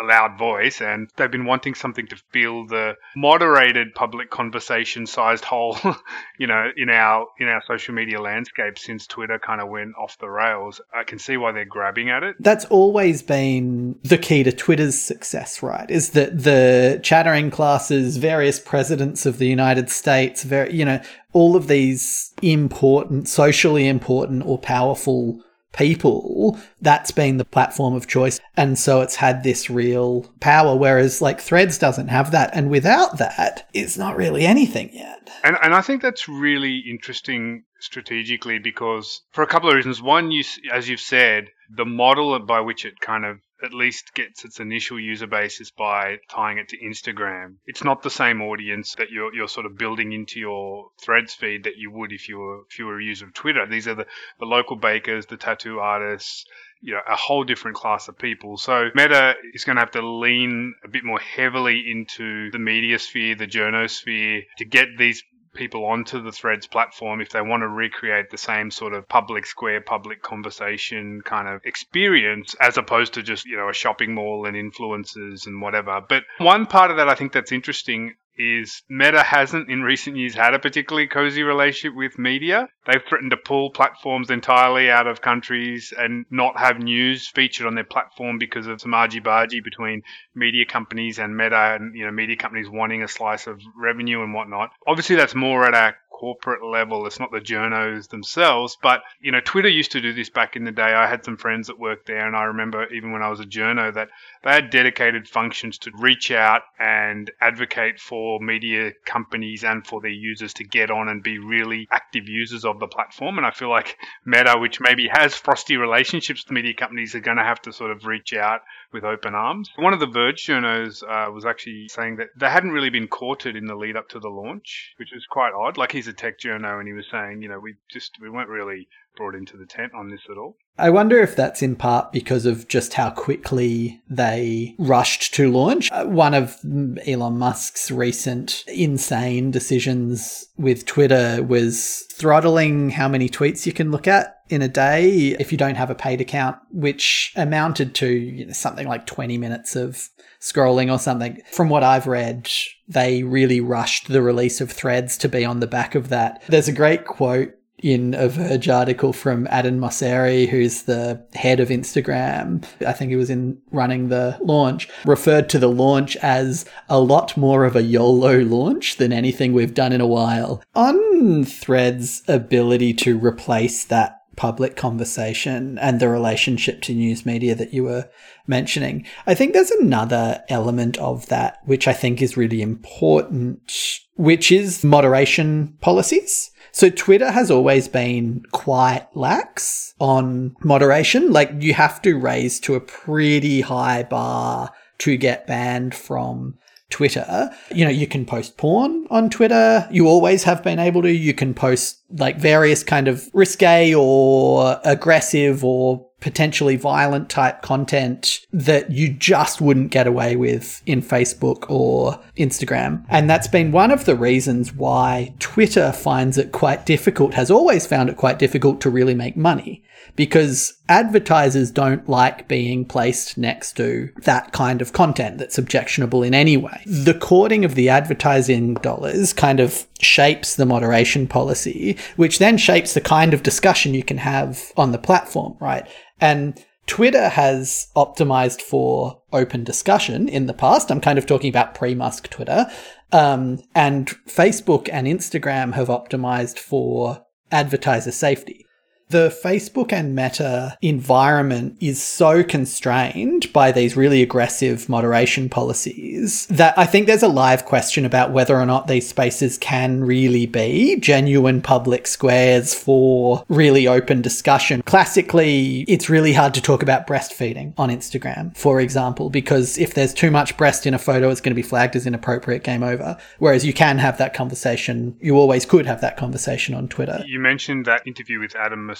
a 0.00 0.04
loud 0.04 0.38
voice, 0.38 0.80
and 0.80 1.08
they've 1.16 1.30
been 1.30 1.44
wanting 1.44 1.74
something 1.74 2.06
to 2.08 2.16
fill 2.30 2.66
the 2.66 2.94
moderated 3.14 3.94
public 3.94 4.30
conversation 4.30 5.06
sized 5.06 5.44
hole, 5.44 5.76
you 6.38 6.46
know, 6.46 6.70
in 6.76 6.88
our 6.90 7.26
in 7.38 7.48
our 7.48 7.62
social 7.66 7.94
media 7.94 8.20
landscape 8.20 8.78
since 8.78 9.06
Twitter 9.06 9.38
kind 9.38 9.60
of 9.60 9.68
went 9.68 9.94
off 9.96 10.18
the 10.18 10.28
rails. 10.28 10.80
I 10.94 11.04
can 11.04 11.18
see 11.18 11.36
why 11.36 11.52
they're 11.52 11.64
grabbing 11.64 12.10
at 12.10 12.22
it. 12.22 12.36
That's 12.40 12.64
always 12.66 13.22
been 13.22 13.98
the 14.02 14.18
key 14.18 14.42
to 14.44 14.52
Twitter's 14.52 15.00
success, 15.00 15.62
right? 15.62 15.90
Is 15.90 16.10
that 16.10 16.42
the 16.42 17.00
chattering 17.02 17.50
classes, 17.50 18.16
various 18.16 18.60
presidents 18.60 19.26
of 19.26 19.38
the 19.38 19.46
United 19.46 19.90
States, 19.90 20.42
very 20.42 20.72
you 20.72 20.84
know, 20.84 21.00
all 21.32 21.56
of 21.56 21.68
these 21.68 22.32
important, 22.42 23.28
socially 23.28 23.86
important 23.86 24.44
or 24.46 24.58
powerful 24.58 25.42
people, 25.76 26.58
that's 26.80 27.10
been 27.12 27.36
the 27.36 27.44
platform 27.44 27.94
of 27.94 28.06
choice. 28.06 28.40
And 28.56 28.78
so 28.78 29.00
it's 29.00 29.16
had 29.16 29.42
this 29.42 29.70
real 29.70 30.22
power, 30.40 30.76
whereas 30.76 31.22
like 31.22 31.40
Threads 31.40 31.78
doesn't 31.78 32.08
have 32.08 32.30
that. 32.32 32.50
And 32.52 32.70
without 32.70 33.18
that, 33.18 33.68
it's 33.72 33.96
not 33.96 34.16
really 34.16 34.44
anything 34.44 34.90
yet. 34.92 35.30
And, 35.44 35.56
and 35.62 35.74
I 35.74 35.82
think 35.82 36.02
that's 36.02 36.28
really 36.28 36.82
interesting 36.88 37.64
strategically 37.80 38.58
because 38.58 39.22
for 39.32 39.42
a 39.42 39.46
couple 39.46 39.68
of 39.68 39.76
reasons. 39.76 40.02
One, 40.02 40.30
you, 40.30 40.42
as 40.72 40.88
you've 40.88 41.00
said, 41.00 41.48
the 41.70 41.84
model 41.84 42.38
by 42.40 42.60
which 42.60 42.84
it 42.84 43.00
kind 43.00 43.24
of 43.24 43.38
at 43.62 43.72
least 43.72 44.12
gets 44.14 44.44
its 44.44 44.60
initial 44.60 45.00
user 45.00 45.26
base 45.26 45.60
is 45.60 45.70
by 45.70 46.18
tying 46.28 46.58
it 46.58 46.68
to 46.68 46.78
Instagram. 46.78 47.56
It's 47.66 47.82
not 47.82 48.02
the 48.02 48.10
same 48.10 48.42
audience 48.42 48.94
that 48.96 49.10
you're 49.10 49.34
you're 49.34 49.48
sort 49.48 49.66
of 49.66 49.78
building 49.78 50.12
into 50.12 50.38
your 50.38 50.90
threads 51.02 51.32
feed 51.32 51.64
that 51.64 51.76
you 51.76 51.90
would 51.90 52.12
if 52.12 52.28
you 52.28 52.38
were 52.38 52.60
if 52.70 52.78
you 52.78 52.86
were 52.86 52.98
a 52.98 53.04
user 53.04 53.24
of 53.24 53.32
Twitter. 53.32 53.66
These 53.66 53.88
are 53.88 53.94
the, 53.94 54.06
the 54.38 54.46
local 54.46 54.76
bakers, 54.76 55.26
the 55.26 55.36
tattoo 55.36 55.78
artists, 55.78 56.44
you 56.80 56.92
know, 56.92 57.00
a 57.08 57.16
whole 57.16 57.44
different 57.44 57.76
class 57.76 58.08
of 58.08 58.18
people. 58.18 58.58
So 58.58 58.90
Meta 58.94 59.34
is 59.54 59.64
going 59.64 59.76
to 59.76 59.82
have 59.82 59.92
to 59.92 60.06
lean 60.06 60.74
a 60.84 60.88
bit 60.88 61.04
more 61.04 61.18
heavily 61.18 61.90
into 61.90 62.50
the 62.50 62.58
media 62.58 62.98
sphere, 62.98 63.36
the 63.36 63.46
journo 63.46 63.88
sphere 63.88 64.42
to 64.58 64.64
get 64.64 64.88
these 64.98 65.22
people 65.56 65.84
onto 65.84 66.22
the 66.22 66.32
Threads 66.32 66.66
platform 66.66 67.20
if 67.20 67.30
they 67.30 67.40
want 67.40 67.62
to 67.62 67.68
recreate 67.68 68.30
the 68.30 68.38
same 68.38 68.70
sort 68.70 68.94
of 68.94 69.08
public 69.08 69.46
square, 69.46 69.80
public 69.80 70.22
conversation 70.22 71.22
kind 71.24 71.48
of 71.48 71.60
experience 71.64 72.54
as 72.60 72.76
opposed 72.76 73.14
to 73.14 73.22
just, 73.22 73.46
you 73.46 73.56
know, 73.56 73.68
a 73.68 73.74
shopping 73.74 74.14
mall 74.14 74.46
and 74.46 74.56
influencers 74.56 75.46
and 75.46 75.60
whatever. 75.60 76.00
But 76.08 76.24
one 76.38 76.66
part 76.66 76.90
of 76.90 76.98
that 76.98 77.08
I 77.08 77.14
think 77.14 77.32
that's 77.32 77.52
interesting 77.52 78.14
is 78.38 78.82
Meta 78.88 79.22
hasn't 79.22 79.70
in 79.70 79.82
recent 79.82 80.16
years 80.16 80.34
had 80.34 80.54
a 80.54 80.58
particularly 80.58 81.06
cozy 81.06 81.42
relationship 81.42 81.96
with 81.96 82.18
media. 82.18 82.68
They've 82.86 83.02
threatened 83.08 83.30
to 83.32 83.36
pull 83.36 83.70
platforms 83.70 84.30
entirely 84.30 84.90
out 84.90 85.06
of 85.06 85.20
countries 85.20 85.92
and 85.96 86.24
not 86.30 86.58
have 86.58 86.78
news 86.78 87.26
featured 87.26 87.66
on 87.66 87.74
their 87.74 87.84
platform 87.84 88.38
because 88.38 88.66
of 88.66 88.80
some 88.80 88.94
argy 88.94 89.20
bargy 89.20 89.62
between 89.62 90.02
media 90.34 90.64
companies 90.66 91.18
and 91.18 91.36
Meta 91.36 91.76
and 91.78 91.94
you 91.94 92.04
know 92.04 92.12
media 92.12 92.36
companies 92.36 92.68
wanting 92.68 93.02
a 93.02 93.08
slice 93.08 93.46
of 93.46 93.60
revenue 93.76 94.22
and 94.22 94.34
whatnot. 94.34 94.70
Obviously 94.86 95.16
that's 95.16 95.34
more 95.34 95.64
at 95.64 95.74
a 95.74 95.96
corporate 96.16 96.64
level. 96.64 97.06
It's 97.06 97.20
not 97.20 97.30
the 97.30 97.40
journos 97.40 98.08
themselves, 98.08 98.78
but 98.82 99.02
you 99.20 99.32
know, 99.32 99.40
Twitter 99.44 99.68
used 99.68 99.92
to 99.92 100.00
do 100.00 100.14
this 100.14 100.30
back 100.30 100.56
in 100.56 100.64
the 100.64 100.72
day. 100.72 100.82
I 100.94 101.06
had 101.06 101.24
some 101.24 101.36
friends 101.36 101.66
that 101.66 101.78
worked 101.78 102.06
there, 102.06 102.26
and 102.26 102.34
I 102.34 102.44
remember 102.44 102.86
even 102.92 103.12
when 103.12 103.22
I 103.22 103.28
was 103.28 103.40
a 103.40 103.44
journo 103.44 103.92
that 103.92 104.08
they 104.42 104.52
had 104.52 104.70
dedicated 104.70 105.28
functions 105.28 105.76
to 105.78 105.90
reach 105.98 106.30
out 106.30 106.62
and 106.78 107.30
advocate 107.40 108.00
for 108.00 108.40
media 108.40 108.92
companies 109.04 109.62
and 109.62 109.86
for 109.86 110.00
their 110.00 110.10
users 110.10 110.54
to 110.54 110.64
get 110.64 110.90
on 110.90 111.08
and 111.08 111.22
be 111.22 111.38
really 111.38 111.86
active 111.90 112.28
users 112.28 112.64
of 112.64 112.80
the 112.80 112.86
platform. 112.86 113.36
And 113.36 113.46
I 113.46 113.50
feel 113.50 113.68
like 113.68 113.98
Meta, 114.24 114.56
which 114.58 114.80
maybe 114.80 115.08
has 115.08 115.34
frosty 115.34 115.76
relationships 115.76 116.44
with 116.44 116.52
media 116.52 116.72
companies, 116.72 117.14
are 117.14 117.20
going 117.20 117.36
to 117.36 117.44
have 117.44 117.60
to 117.62 117.72
sort 117.72 117.90
of 117.90 118.06
reach 118.06 118.32
out 118.32 118.62
with 118.92 119.04
open 119.04 119.34
arms. 119.34 119.70
One 119.76 119.92
of 119.92 120.00
the 120.00 120.06
Verge 120.06 120.46
journos 120.46 121.02
uh, 121.02 121.30
was 121.30 121.44
actually 121.44 121.88
saying 121.88 122.16
that 122.16 122.28
they 122.36 122.48
hadn't 122.48 122.70
really 122.70 122.90
been 122.90 123.08
courted 123.08 123.56
in 123.56 123.66
the 123.66 123.74
lead 123.74 123.96
up 123.96 124.08
to 124.10 124.20
the 124.20 124.28
launch, 124.28 124.94
which 124.96 125.10
was 125.12 125.26
quite 125.26 125.52
odd. 125.52 125.76
Like 125.76 125.92
he's 125.92 126.05
a 126.06 126.12
tech 126.12 126.38
journo 126.38 126.78
and 126.78 126.88
he 126.88 126.94
was 126.94 127.06
saying, 127.10 127.42
you 127.42 127.48
know, 127.48 127.58
we 127.58 127.74
just 127.90 128.18
we 128.20 128.30
weren't 128.30 128.48
really 128.48 128.88
brought 129.16 129.34
into 129.34 129.56
the 129.56 129.66
tent 129.66 129.92
on 129.94 130.10
this 130.10 130.20
at 130.30 130.36
all. 130.36 130.56
I 130.78 130.90
wonder 130.90 131.18
if 131.18 131.34
that's 131.34 131.62
in 131.62 131.74
part 131.74 132.12
because 132.12 132.44
of 132.44 132.68
just 132.68 132.94
how 132.94 133.10
quickly 133.10 134.02
they 134.10 134.74
rushed 134.78 135.34
to 135.34 135.50
launch. 135.50 135.90
Uh, 135.90 136.04
one 136.04 136.34
of 136.34 136.58
Elon 137.06 137.38
Musk's 137.38 137.90
recent 137.90 138.62
insane 138.66 139.50
decisions 139.50 140.46
with 140.58 140.84
Twitter 140.84 141.42
was 141.42 142.06
throttling 142.12 142.90
how 142.90 143.08
many 143.08 143.28
tweets 143.28 143.64
you 143.64 143.72
can 143.72 143.90
look 143.90 144.06
at 144.06 144.35
in 144.48 144.62
a 144.62 144.68
day 144.68 145.36
if 145.38 145.52
you 145.52 145.58
don't 145.58 145.74
have 145.76 145.90
a 145.90 145.94
paid 145.94 146.20
account, 146.20 146.56
which 146.70 147.32
amounted 147.36 147.94
to 147.96 148.08
you 148.08 148.46
know, 148.46 148.52
something 148.52 148.86
like 148.86 149.06
20 149.06 149.38
minutes 149.38 149.76
of 149.76 150.08
scrolling 150.40 150.92
or 150.92 150.98
something. 150.98 151.42
From 151.52 151.68
what 151.68 151.82
I've 151.82 152.06
read, 152.06 152.48
they 152.88 153.22
really 153.22 153.60
rushed 153.60 154.08
the 154.08 154.22
release 154.22 154.60
of 154.60 154.70
threads 154.70 155.16
to 155.18 155.28
be 155.28 155.44
on 155.44 155.60
the 155.60 155.66
back 155.66 155.94
of 155.94 156.08
that. 156.10 156.42
There's 156.48 156.68
a 156.68 156.72
great 156.72 157.04
quote 157.04 157.54
in 157.78 158.14
a 158.14 158.28
Verge 158.28 158.68
article 158.68 159.12
from 159.12 159.46
Adam 159.50 159.78
Mosseri, 159.78 160.48
who's 160.48 160.82
the 160.82 161.22
head 161.34 161.60
of 161.60 161.68
Instagram. 161.68 162.64
I 162.86 162.92
think 162.92 163.10
he 163.10 163.16
was 163.16 163.28
in 163.28 163.58
running 163.70 164.08
the 164.08 164.38
launch, 164.40 164.88
referred 165.04 165.48
to 165.50 165.58
the 165.58 165.68
launch 165.68 166.16
as 166.16 166.64
a 166.88 167.00
lot 167.00 167.36
more 167.36 167.64
of 167.64 167.76
a 167.76 167.82
YOLO 167.82 168.40
launch 168.40 168.96
than 168.96 169.12
anything 169.12 169.52
we've 169.52 169.74
done 169.74 169.92
in 169.92 170.00
a 170.00 170.06
while. 170.06 170.62
On 170.74 171.44
Thread's 171.44 172.22
ability 172.28 172.94
to 172.94 173.18
replace 173.18 173.84
that 173.84 174.15
public 174.36 174.76
conversation 174.76 175.78
and 175.78 175.98
the 175.98 176.08
relationship 176.08 176.82
to 176.82 176.94
news 176.94 177.26
media 177.26 177.54
that 177.54 177.72
you 177.72 177.84
were 177.84 178.08
mentioning. 178.46 179.06
I 179.26 179.34
think 179.34 179.52
there's 179.52 179.70
another 179.70 180.44
element 180.48 180.98
of 180.98 181.26
that 181.26 181.58
which 181.64 181.88
I 181.88 181.92
think 181.92 182.22
is 182.22 182.36
really 182.36 182.62
important, 182.62 184.00
which 184.14 184.52
is 184.52 184.84
moderation 184.84 185.76
policies. 185.80 186.50
So 186.72 186.90
Twitter 186.90 187.30
has 187.30 187.50
always 187.50 187.88
been 187.88 188.42
quite 188.52 189.06
lax 189.14 189.94
on 189.98 190.54
moderation. 190.62 191.32
Like 191.32 191.50
you 191.58 191.72
have 191.72 192.02
to 192.02 192.18
raise 192.18 192.60
to 192.60 192.74
a 192.74 192.80
pretty 192.80 193.62
high 193.62 194.02
bar 194.02 194.70
to 194.98 195.16
get 195.16 195.46
banned 195.46 195.94
from 195.94 196.58
Twitter. 196.90 197.50
You 197.74 197.84
know, 197.84 197.90
you 197.90 198.06
can 198.06 198.24
post 198.24 198.56
porn 198.56 199.06
on 199.10 199.30
Twitter. 199.30 199.86
You 199.90 200.06
always 200.06 200.44
have 200.44 200.62
been 200.62 200.78
able 200.78 201.02
to. 201.02 201.12
You 201.12 201.34
can 201.34 201.54
post 201.54 202.02
like 202.10 202.38
various 202.38 202.82
kind 202.82 203.08
of 203.08 203.28
risque 203.32 203.94
or 203.94 204.80
aggressive 204.84 205.64
or 205.64 206.06
potentially 206.20 206.76
violent 206.76 207.28
type 207.28 207.62
content 207.62 208.40
that 208.52 208.90
you 208.90 209.12
just 209.12 209.60
wouldn't 209.60 209.90
get 209.90 210.06
away 210.06 210.34
with 210.34 210.82
in 210.86 211.02
Facebook 211.02 211.68
or 211.68 212.18
Instagram. 212.38 213.04
And 213.08 213.28
that's 213.28 213.48
been 213.48 213.70
one 213.70 213.90
of 213.90 214.06
the 214.06 214.16
reasons 214.16 214.72
why 214.72 215.34
Twitter 215.38 215.92
finds 215.92 216.38
it 216.38 216.52
quite 216.52 216.86
difficult, 216.86 217.34
has 217.34 217.50
always 217.50 217.86
found 217.86 218.08
it 218.08 218.16
quite 218.16 218.38
difficult 218.38 218.80
to 218.80 218.90
really 218.90 219.14
make 219.14 219.36
money 219.36 219.82
because 220.14 220.74
advertisers 220.88 221.70
don't 221.70 222.08
like 222.08 222.48
being 222.48 222.84
placed 222.84 223.36
next 223.36 223.76
to 223.76 224.10
that 224.22 224.52
kind 224.52 224.80
of 224.80 224.92
content 224.92 225.38
that's 225.38 225.58
objectionable 225.58 226.22
in 226.22 226.34
any 226.34 226.56
way. 226.56 226.82
The 226.86 227.14
courting 227.14 227.64
of 227.64 227.74
the 227.74 227.88
advertising 227.88 228.74
dollars 228.74 229.32
kind 229.32 229.60
of 229.60 229.86
shapes 230.00 230.56
the 230.56 230.66
moderation 230.66 231.26
policy, 231.26 231.96
which 232.16 232.38
then 232.38 232.56
shapes 232.56 232.94
the 232.94 233.00
kind 233.00 233.34
of 233.34 233.42
discussion 233.42 233.94
you 233.94 234.04
can 234.04 234.18
have 234.18 234.72
on 234.76 234.92
the 234.92 234.98
platform, 234.98 235.56
right? 235.60 235.86
And 236.20 236.62
Twitter 236.86 237.28
has 237.28 237.88
optimized 237.96 238.62
for 238.62 239.20
open 239.32 239.64
discussion 239.64 240.28
in 240.28 240.46
the 240.46 240.54
past. 240.54 240.90
I'm 240.90 241.00
kind 241.00 241.18
of 241.18 241.26
talking 241.26 241.48
about 241.48 241.74
pre 241.74 241.94
Musk 241.94 242.30
Twitter. 242.30 242.66
Um, 243.12 243.60
and 243.74 244.08
Facebook 244.26 244.88
and 244.92 245.06
Instagram 245.06 245.74
have 245.74 245.88
optimized 245.88 246.58
for 246.58 247.24
advertiser 247.50 248.12
safety. 248.12 248.65
The 249.08 249.36
Facebook 249.44 249.92
and 249.92 250.16
Meta 250.16 250.76
environment 250.82 251.76
is 251.80 252.02
so 252.02 252.42
constrained 252.42 253.52
by 253.52 253.70
these 253.70 253.96
really 253.96 254.20
aggressive 254.20 254.88
moderation 254.88 255.48
policies 255.48 256.46
that 256.46 256.76
I 256.76 256.86
think 256.86 257.06
there's 257.06 257.22
a 257.22 257.28
live 257.28 257.64
question 257.64 258.04
about 258.04 258.32
whether 258.32 258.56
or 258.56 258.66
not 258.66 258.88
these 258.88 259.08
spaces 259.08 259.58
can 259.58 260.02
really 260.02 260.46
be 260.46 260.96
genuine 260.96 261.62
public 261.62 262.08
squares 262.08 262.74
for 262.74 263.44
really 263.48 263.86
open 263.86 264.22
discussion. 264.22 264.82
Classically, 264.82 265.82
it's 265.82 266.08
really 266.08 266.32
hard 266.32 266.54
to 266.54 266.62
talk 266.62 266.82
about 266.82 267.06
breastfeeding 267.06 267.74
on 267.78 267.90
Instagram, 267.90 268.56
for 268.56 268.80
example, 268.80 269.30
because 269.30 269.78
if 269.78 269.94
there's 269.94 270.14
too 270.14 270.32
much 270.32 270.56
breast 270.56 270.84
in 270.84 270.94
a 270.94 270.98
photo, 270.98 271.30
it's 271.30 271.40
going 271.40 271.52
to 271.52 271.54
be 271.54 271.62
flagged 271.62 271.94
as 271.94 272.06
inappropriate, 272.06 272.64
game 272.64 272.82
over. 272.82 273.16
Whereas 273.38 273.64
you 273.64 273.72
can 273.72 273.98
have 273.98 274.18
that 274.18 274.34
conversation, 274.34 275.16
you 275.20 275.36
always 275.36 275.64
could 275.64 275.86
have 275.86 276.00
that 276.00 276.16
conversation 276.16 276.74
on 276.74 276.88
Twitter. 276.88 277.22
You 277.24 277.38
mentioned 277.38 277.84
that 277.84 278.04
interview 278.04 278.40
with 278.40 278.56
Adam 278.56 278.95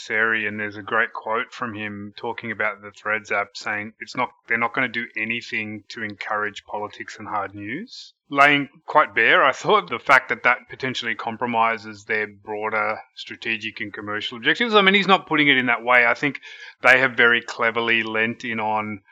And 0.46 0.60
there's 0.60 0.76
a 0.76 0.82
great 0.82 1.12
quote 1.12 1.52
from 1.52 1.74
him 1.74 2.12
talking 2.16 2.50
about 2.50 2.82
the 2.82 2.90
Threads 2.90 3.32
app 3.32 3.56
saying 3.56 3.94
it's 4.00 4.16
not 4.16 4.30
they're 4.46 4.58
not 4.58 4.74
going 4.74 4.90
to 4.90 4.92
do 4.92 5.08
anything 5.16 5.84
to 5.88 6.02
encourage 6.02 6.64
politics 6.64 7.18
and 7.18 7.26
hard 7.28 7.54
news. 7.54 8.12
Laying 8.28 8.68
quite 8.86 9.14
bare, 9.14 9.44
I 9.44 9.52
thought 9.52 9.88
the 9.88 9.98
fact 9.98 10.28
that 10.28 10.42
that 10.42 10.68
potentially 10.68 11.14
compromises 11.14 12.04
their 12.04 12.26
broader 12.26 12.98
strategic 13.14 13.80
and 13.80 13.92
commercial 13.92 14.36
objectives. 14.36 14.74
I 14.74 14.82
mean, 14.82 14.94
he's 14.94 15.06
not 15.06 15.26
putting 15.26 15.48
it 15.48 15.58
in 15.58 15.66
that 15.66 15.84
way. 15.84 16.04
I 16.06 16.14
think 16.14 16.40
they 16.82 16.98
have 16.98 17.12
very 17.12 17.40
cleverly 17.40 18.02
lent 18.02 18.44
in 18.44 18.60
on 18.60 19.02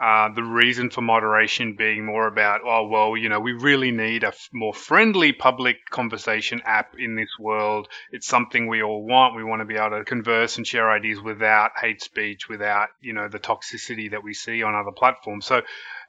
uh, 0.00 0.30
the 0.34 0.42
reason 0.42 0.88
for 0.88 1.02
moderation 1.02 1.76
being 1.76 2.04
more 2.04 2.26
about, 2.26 2.62
oh, 2.64 2.86
well, 2.88 3.16
you 3.16 3.28
know, 3.28 3.40
we 3.40 3.52
really 3.52 3.90
need 3.90 4.24
a 4.24 4.28
f- 4.28 4.48
more 4.52 4.72
friendly 4.72 5.32
public 5.32 5.76
conversation 5.90 6.62
app 6.64 6.94
in 6.98 7.14
this 7.14 7.28
world. 7.38 7.88
It's 8.10 8.26
something 8.26 8.66
we 8.66 8.82
all 8.82 9.04
want. 9.04 9.36
We 9.36 9.44
want 9.44 9.60
to 9.60 9.66
be 9.66 9.76
able 9.76 9.98
to 9.98 10.04
converse 10.04 10.56
and 10.56 10.66
share 10.66 10.90
ideas 10.90 11.20
without 11.20 11.72
hate 11.78 12.02
speech, 12.02 12.48
without, 12.48 12.88
you 13.02 13.12
know, 13.12 13.28
the 13.28 13.38
toxicity 13.38 14.10
that 14.12 14.24
we 14.24 14.32
see 14.32 14.62
on 14.62 14.74
other 14.74 14.92
platforms. 14.92 15.44
So 15.44 15.60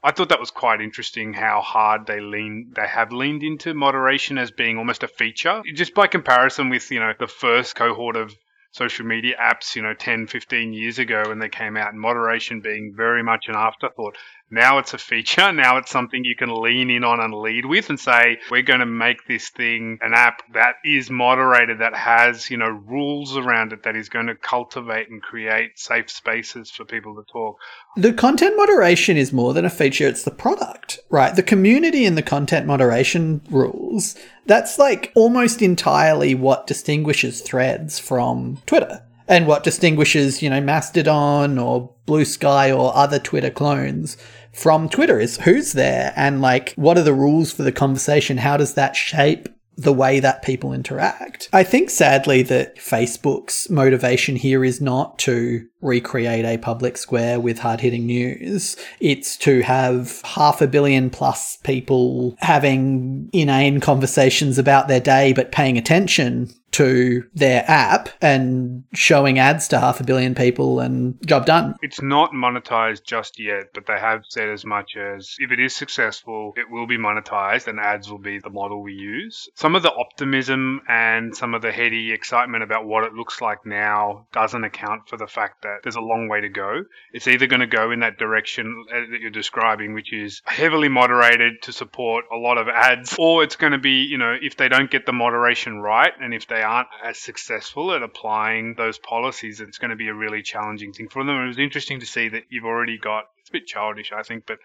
I 0.01 0.11
thought 0.11 0.29
that 0.29 0.39
was 0.39 0.51
quite 0.51 0.79
interesting 0.79 1.33
how 1.33 1.61
hard 1.61 2.07
they 2.07 2.21
lean 2.21 2.71
they 2.75 2.87
have 2.87 3.11
leaned 3.11 3.43
into 3.43 3.73
moderation 3.73 4.37
as 4.37 4.51
being 4.51 4.77
almost 4.77 5.03
a 5.03 5.07
feature. 5.07 5.61
Just 5.75 5.93
by 5.93 6.07
comparison 6.07 6.69
with, 6.69 6.89
you 6.89 7.01
know, 7.01 7.13
the 7.19 7.27
first 7.27 7.75
cohort 7.75 8.15
of 8.15 8.33
social 8.73 9.05
media 9.05 9.35
apps, 9.39 9.75
you 9.75 9.83
know, 9.83 9.93
10, 9.93 10.25
15 10.25 10.73
years 10.73 10.97
ago 10.97 11.23
when 11.27 11.37
they 11.37 11.47
came 11.47 11.77
out, 11.77 11.91
and 11.91 12.01
moderation 12.01 12.59
being 12.59 12.91
very 12.95 13.23
much 13.23 13.45
an 13.47 13.55
afterthought. 13.55 14.17
Now 14.49 14.79
it's 14.79 14.93
a 14.93 14.97
feature. 14.97 15.51
Now 15.63 15.77
it's 15.77 15.91
something 15.91 16.25
you 16.25 16.35
can 16.35 16.49
lean 16.49 16.89
in 16.89 17.03
on 17.03 17.19
and 17.19 17.33
lead 17.33 17.65
with 17.65 17.89
and 17.89 17.99
say, 17.99 18.39
we're 18.49 18.63
going 18.63 18.79
to 18.79 18.85
make 18.85 19.27
this 19.27 19.49
thing 19.49 19.99
an 20.01 20.13
app 20.13 20.41
that 20.53 20.75
is 20.83 21.09
moderated, 21.09 21.79
that 21.79 21.95
has, 21.95 22.49
you 22.49 22.57
know, 22.57 22.67
rules 22.67 23.37
around 23.37 23.71
it, 23.71 23.83
that 23.83 23.95
is 23.95 24.09
going 24.09 24.27
to 24.27 24.35
cultivate 24.35 25.09
and 25.09 25.21
create 25.21 25.77
safe 25.77 26.09
spaces 26.09 26.71
for 26.71 26.85
people 26.85 27.15
to 27.15 27.23
talk. 27.31 27.57
The 27.95 28.13
content 28.13 28.57
moderation 28.57 29.15
is 29.15 29.31
more 29.31 29.53
than 29.53 29.63
a 29.63 29.69
feature, 29.69 30.07
it's 30.07 30.23
the 30.23 30.31
product, 30.31 30.99
right? 31.09 31.35
The 31.35 31.43
community 31.43 32.03
and 32.05 32.17
the 32.17 32.23
content 32.23 32.65
moderation 32.65 33.41
rules, 33.49 34.15
that's 34.45 34.77
like 34.77 35.11
almost 35.15 35.61
entirely 35.61 36.35
what 36.35 36.67
distinguishes 36.67 37.41
threads 37.41 37.99
from 37.99 38.59
Twitter 38.65 39.03
and 39.27 39.47
what 39.47 39.63
distinguishes, 39.63 40.41
you 40.41 40.49
know, 40.49 40.61
Mastodon 40.61 41.57
or 41.57 41.93
Blue 42.05 42.25
Sky 42.25 42.71
or 42.71 42.95
other 42.95 43.19
Twitter 43.19 43.49
clones 43.49 44.17
from 44.51 44.87
Twitter 44.87 45.19
is 45.19 45.37
who's 45.37 45.73
there 45.73 46.13
and 46.15 46.41
like 46.41 46.73
what 46.75 46.97
are 46.97 47.03
the 47.03 47.13
rules 47.13 47.51
for 47.51 47.63
the 47.63 47.71
conversation? 47.71 48.37
How 48.37 48.57
does 48.57 48.75
that 48.75 48.95
shape 48.95 49.49
the 49.77 49.93
way 49.93 50.19
that 50.19 50.43
people 50.43 50.73
interact. 50.73 51.49
I 51.51 51.63
think 51.63 51.89
sadly 51.89 52.43
that 52.43 52.75
Facebook's 52.77 53.69
motivation 53.69 54.35
here 54.35 54.63
is 54.63 54.79
not 54.79 55.17
to 55.19 55.65
recreate 55.81 56.45
a 56.45 56.57
public 56.57 56.97
square 56.97 57.39
with 57.39 57.59
hard 57.59 57.81
hitting 57.81 58.05
news. 58.05 58.77
It's 58.99 59.35
to 59.37 59.61
have 59.61 60.21
half 60.23 60.61
a 60.61 60.67
billion 60.67 61.09
plus 61.09 61.57
people 61.63 62.35
having 62.39 63.29
inane 63.33 63.79
conversations 63.79 64.57
about 64.57 64.87
their 64.87 64.99
day, 64.99 65.33
but 65.33 65.51
paying 65.51 65.77
attention 65.77 66.53
to 66.73 67.23
their 67.33 67.63
app 67.67 68.09
and 68.21 68.83
showing 68.93 69.39
ads 69.39 69.67
to 69.69 69.79
half 69.79 69.99
a 69.99 70.03
billion 70.03 70.35
people 70.35 70.79
and 70.79 71.17
job 71.25 71.45
done. 71.45 71.75
It's 71.81 72.01
not 72.01 72.31
monetized 72.31 73.03
just 73.03 73.39
yet, 73.39 73.73
but 73.73 73.85
they 73.85 73.99
have 73.99 74.23
said 74.27 74.49
as 74.49 74.65
much 74.65 74.97
as 74.97 75.35
if 75.39 75.51
it 75.51 75.59
is 75.59 75.75
successful, 75.75 76.53
it 76.57 76.69
will 76.69 76.87
be 76.87 76.97
monetized 76.97 77.67
and 77.67 77.79
ads 77.79 78.09
will 78.09 78.17
be 78.17 78.39
the 78.39 78.49
model 78.49 78.81
we 78.81 78.93
use. 78.93 79.49
Some 79.55 79.75
of 79.75 79.83
the 79.83 79.93
optimism 79.93 80.81
and 80.87 81.35
some 81.35 81.53
of 81.53 81.61
the 81.61 81.71
heady 81.71 82.11
excitement 82.11 82.63
about 82.63 82.85
what 82.85 83.03
it 83.03 83.13
looks 83.13 83.39
like 83.39 83.65
now 83.65 84.25
doesn't 84.33 84.63
account 84.63 85.07
for 85.07 85.17
the 85.17 85.27
fact 85.27 85.61
that 85.61 85.77
there's 85.83 85.95
a 85.95 86.01
long 86.01 86.27
way 86.27 86.41
to 86.41 86.49
go. 86.49 86.83
It's 87.13 87.27
either 87.27 87.47
going 87.47 87.59
to 87.59 87.67
go 87.67 87.91
in 87.91 87.99
that 87.99 88.17
direction 88.17 88.85
uh, 88.91 89.11
that 89.11 89.21
you're 89.21 89.29
describing, 89.29 89.93
which 89.93 90.11
is 90.11 90.41
heavily 90.45 90.89
moderated 90.89 91.61
to 91.63 91.71
support 91.71 92.25
a 92.33 92.37
lot 92.37 92.57
of 92.57 92.67
ads, 92.67 93.15
or 93.19 93.43
it's 93.43 93.55
going 93.55 93.73
to 93.73 93.77
be, 93.77 94.03
you 94.03 94.17
know, 94.17 94.35
if 94.41 94.57
they 94.57 94.69
don't 94.69 94.89
get 94.89 95.05
the 95.05 95.13
moderation 95.13 95.79
right 95.79 96.13
and 96.19 96.33
if 96.33 96.47
they 96.47 96.62
aren't 96.63 96.87
as 97.03 97.17
successful 97.17 97.93
at 97.93 98.01
applying 98.01 98.75
those 98.75 98.97
policies, 98.97 99.61
it's 99.61 99.77
going 99.77 99.91
to 99.91 99.95
be 99.95 100.07
a 100.07 100.13
really 100.13 100.41
challenging 100.41 100.93
thing 100.93 101.09
for 101.09 101.23
them. 101.23 101.35
It 101.35 101.47
was 101.47 101.59
interesting 101.59 101.99
to 101.99 102.05
see 102.05 102.29
that 102.29 102.43
you've 102.49 102.65
already 102.65 102.97
got, 102.97 103.25
it's 103.39 103.49
a 103.49 103.53
bit 103.53 103.67
childish, 103.67 104.11
I 104.11 104.23
think, 104.23 104.45
but 104.47 104.57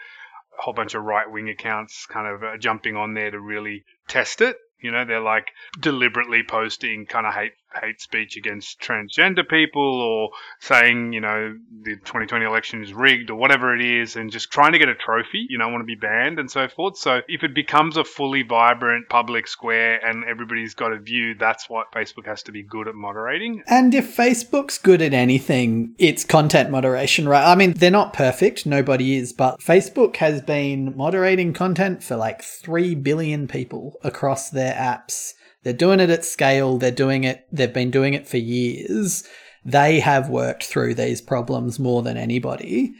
a 0.58 0.62
whole 0.62 0.74
bunch 0.74 0.94
of 0.94 1.02
right 1.02 1.30
wing 1.30 1.48
accounts 1.48 2.06
kind 2.06 2.26
of 2.26 2.42
uh, 2.42 2.56
jumping 2.58 2.96
on 2.96 3.14
there 3.14 3.30
to 3.30 3.38
really 3.38 3.84
test 4.08 4.40
it. 4.40 4.56
You 4.80 4.92
know, 4.92 5.04
they're 5.04 5.20
like 5.20 5.48
deliberately 5.78 6.42
posting 6.42 7.06
kind 7.06 7.26
of 7.26 7.34
hate 7.34 7.52
hate 7.80 8.00
speech 8.00 8.36
against 8.36 8.80
transgender 8.80 9.48
people 9.48 10.00
or 10.00 10.30
saying, 10.60 11.12
you 11.12 11.20
know, 11.20 11.56
the 11.82 11.96
2020 11.96 12.44
election 12.44 12.82
is 12.82 12.92
rigged 12.92 13.30
or 13.30 13.36
whatever 13.36 13.74
it 13.74 13.84
is 13.84 14.16
and 14.16 14.30
just 14.30 14.50
trying 14.50 14.72
to 14.72 14.78
get 14.78 14.88
a 14.88 14.94
trophy, 14.94 15.46
you 15.48 15.58
know, 15.58 15.68
want 15.68 15.80
to 15.80 15.86
be 15.86 15.94
banned 15.94 16.38
and 16.38 16.50
so 16.50 16.68
forth. 16.68 16.96
So 16.96 17.20
if 17.28 17.44
it 17.44 17.54
becomes 17.54 17.96
a 17.96 18.04
fully 18.04 18.42
vibrant 18.42 19.08
public 19.08 19.46
square 19.46 20.04
and 20.04 20.24
everybody's 20.24 20.74
got 20.74 20.92
a 20.92 20.98
view, 20.98 21.34
that's 21.34 21.68
what 21.68 21.92
Facebook 21.92 22.26
has 22.26 22.42
to 22.44 22.52
be 22.52 22.62
good 22.62 22.88
at 22.88 22.94
moderating. 22.94 23.62
And 23.66 23.94
if 23.94 24.16
Facebook's 24.16 24.78
good 24.78 25.02
at 25.02 25.12
anything, 25.12 25.94
it's 25.98 26.24
content 26.24 26.70
moderation, 26.70 27.28
right? 27.28 27.44
I 27.44 27.54
mean, 27.54 27.72
they're 27.74 27.90
not 27.90 28.12
perfect, 28.12 28.66
nobody 28.66 29.16
is, 29.16 29.32
but 29.32 29.60
Facebook 29.60 30.16
has 30.16 30.42
been 30.42 30.96
moderating 30.96 31.52
content 31.52 32.02
for 32.02 32.16
like 32.16 32.42
3 32.42 32.94
billion 32.96 33.46
people 33.48 33.96
across 34.02 34.50
their 34.50 34.74
apps 34.74 35.34
they're 35.68 35.76
doing 35.76 36.00
it 36.00 36.08
at 36.08 36.24
scale. 36.24 36.78
They're 36.78 36.90
doing 36.90 37.24
it, 37.24 37.46
they've 37.52 37.70
been 37.70 37.90
doing 37.90 38.14
it 38.14 38.26
for 38.26 38.38
years. 38.38 39.22
They 39.66 40.00
have 40.00 40.30
worked 40.30 40.64
through 40.64 40.94
these 40.94 41.20
problems 41.20 41.78
more 41.78 42.00
than 42.02 42.16
anybody. 42.16 42.94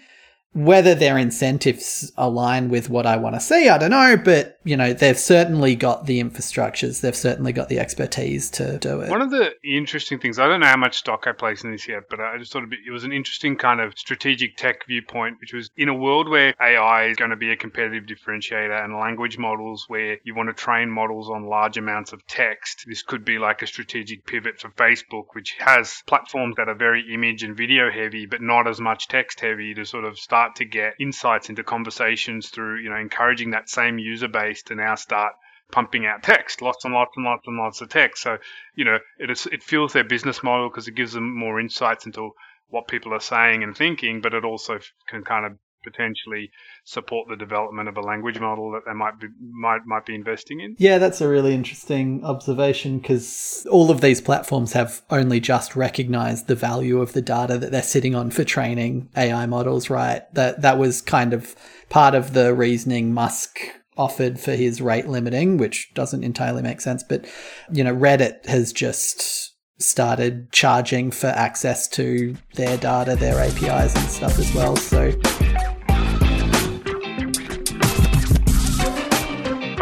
Whether 0.58 0.94
their 0.94 1.16
incentives 1.16 2.12
align 2.16 2.68
with 2.68 2.90
what 2.90 3.06
I 3.06 3.16
want 3.16 3.36
to 3.36 3.40
see, 3.40 3.68
I 3.68 3.78
don't 3.78 3.90
know, 3.90 4.16
but 4.16 4.58
you 4.64 4.76
know, 4.76 4.92
they've 4.92 5.18
certainly 5.18 5.76
got 5.76 6.06
the 6.06 6.20
infrastructures, 6.22 7.00
they've 7.00 7.14
certainly 7.14 7.52
got 7.52 7.68
the 7.68 7.78
expertise 7.78 8.50
to 8.50 8.76
do 8.78 9.00
it. 9.00 9.10
One 9.10 9.22
of 9.22 9.30
the 9.30 9.52
interesting 9.62 10.18
things, 10.18 10.38
I 10.38 10.48
don't 10.48 10.60
know 10.60 10.66
how 10.66 10.76
much 10.76 10.98
stock 10.98 11.26
I 11.28 11.32
place 11.32 11.62
in 11.62 11.70
this 11.70 11.86
yet, 11.86 12.04
but 12.10 12.18
I 12.20 12.36
just 12.38 12.52
thought 12.52 12.64
it 12.64 12.90
was 12.90 13.04
an 13.04 13.12
interesting 13.12 13.56
kind 13.56 13.80
of 13.80 13.96
strategic 13.96 14.56
tech 14.56 14.84
viewpoint, 14.86 15.36
which 15.40 15.52
was 15.52 15.70
in 15.76 15.88
a 15.88 15.94
world 15.94 16.28
where 16.28 16.54
AI 16.60 17.04
is 17.04 17.16
going 17.16 17.30
to 17.30 17.36
be 17.36 17.50
a 17.52 17.56
competitive 17.56 18.04
differentiator 18.04 18.84
and 18.84 18.98
language 18.98 19.38
models 19.38 19.84
where 19.86 20.18
you 20.24 20.34
want 20.34 20.48
to 20.48 20.54
train 20.54 20.90
models 20.90 21.30
on 21.30 21.46
large 21.46 21.78
amounts 21.78 22.12
of 22.12 22.26
text, 22.26 22.84
this 22.88 23.02
could 23.02 23.24
be 23.24 23.38
like 23.38 23.62
a 23.62 23.66
strategic 23.66 24.26
pivot 24.26 24.58
for 24.60 24.70
Facebook, 24.70 25.26
which 25.34 25.56
has 25.60 26.02
platforms 26.06 26.56
that 26.56 26.68
are 26.68 26.74
very 26.74 27.14
image 27.14 27.42
and 27.42 27.56
video 27.56 27.90
heavy, 27.90 28.26
but 28.26 28.42
not 28.42 28.66
as 28.66 28.80
much 28.80 29.06
text 29.08 29.40
heavy 29.40 29.72
to 29.74 29.84
sort 29.84 30.04
of 30.04 30.18
start 30.18 30.48
start 30.49 30.57
to 30.57 30.64
get 30.64 30.95
insights 31.00 31.49
into 31.50 31.62
conversations 31.62 32.49
through, 32.49 32.81
you 32.81 32.90
know, 32.90 32.97
encouraging 32.97 33.50
that 33.50 33.69
same 33.69 33.99
user 33.99 34.28
base 34.28 34.62
to 34.64 34.75
now 34.75 34.95
start 34.95 35.33
pumping 35.71 36.07
out 36.07 36.23
text, 36.23 36.62
lots 36.62 36.85
and 36.85 36.95
lots 36.95 37.12
and 37.17 37.25
lots 37.25 37.47
and 37.47 37.59
lots 37.59 37.81
of 37.81 37.88
text. 37.88 38.23
So, 38.23 38.38
you 38.75 38.85
know, 38.85 38.99
it 39.19 39.31
is, 39.31 39.47
it 39.47 39.62
fuels 39.62 39.93
their 39.93 40.05
business 40.05 40.43
model 40.43 40.71
because 40.71 40.88
it 40.88 40.95
gives 40.95 41.12
them 41.12 41.37
more 41.37 41.61
insights 41.61 42.07
into 42.07 42.33
what 42.69 42.88
people 42.88 43.12
are 43.12 43.21
saying 43.21 43.62
and 43.62 43.76
thinking, 43.76 44.21
but 44.21 44.35
it 44.35 44.45
also 44.45 44.78
can 45.09 45.23
kind 45.23 45.47
of 45.47 45.52
potentially 45.82 46.50
support 46.85 47.28
the 47.28 47.37
development 47.37 47.88
of 47.88 47.97
a 47.97 48.00
language 48.00 48.38
model 48.38 48.70
that 48.73 48.82
they 48.87 48.92
might 48.92 49.18
be 49.20 49.28
might 49.40 49.85
might 49.87 50.06
be 50.06 50.14
investing 50.14 50.61
in. 50.61 50.76
Yeah, 50.78 50.99
that's 50.99 51.20
a 51.20 51.28
really 51.28 51.54
interesting 51.54 52.25
observation 52.25 52.99
because 52.99 53.66
all 53.70 53.90
of 53.90 54.00
these 54.00 54.20
platforms 54.20 54.73
have 54.73 55.02
only 55.11 55.40
just 55.40 55.76
recognized 55.76 56.47
the 56.47 56.54
value 56.54 57.00
of 57.00 57.12
the 57.12 57.23
data 57.23 57.58
that 57.58 57.73
they're 57.73 57.82
sitting 57.82 58.14
on 58.14 58.30
for 58.30 58.44
training 58.44 59.08
AI 59.16 59.47
models, 59.47 59.90
right? 59.90 60.23
That 60.35 60.62
that 60.62 60.78
was 60.78 61.00
kind 61.00 61.32
of 61.32 61.54
part 61.88 62.14
of 62.14 62.32
the 62.32 62.54
reasoning 62.54 63.12
Musk 63.12 63.61
offered 63.97 64.38
for 64.38 64.52
his 64.52 64.80
rate 64.80 65.08
limiting, 65.08 65.58
which 65.58 65.92
doesn't 65.94 66.23
entirely 66.23 66.62
make 66.62 66.80
sense, 66.80 67.02
but 67.02 67.26
you 67.73 67.82
know, 67.82 67.94
Reddit 67.94 68.47
has 68.47 68.73
just 68.73 69.54
started 69.78 70.50
charging 70.52 71.11
for 71.11 71.28
access 71.28 71.88
to 71.88 72.37
their 72.54 72.76
data, 72.78 73.16
their 73.16 73.38
APIs 73.38 73.94
and 73.94 74.11
stuff 74.11 74.38
as 74.38 74.52
well. 74.54 74.76
So 74.76 75.12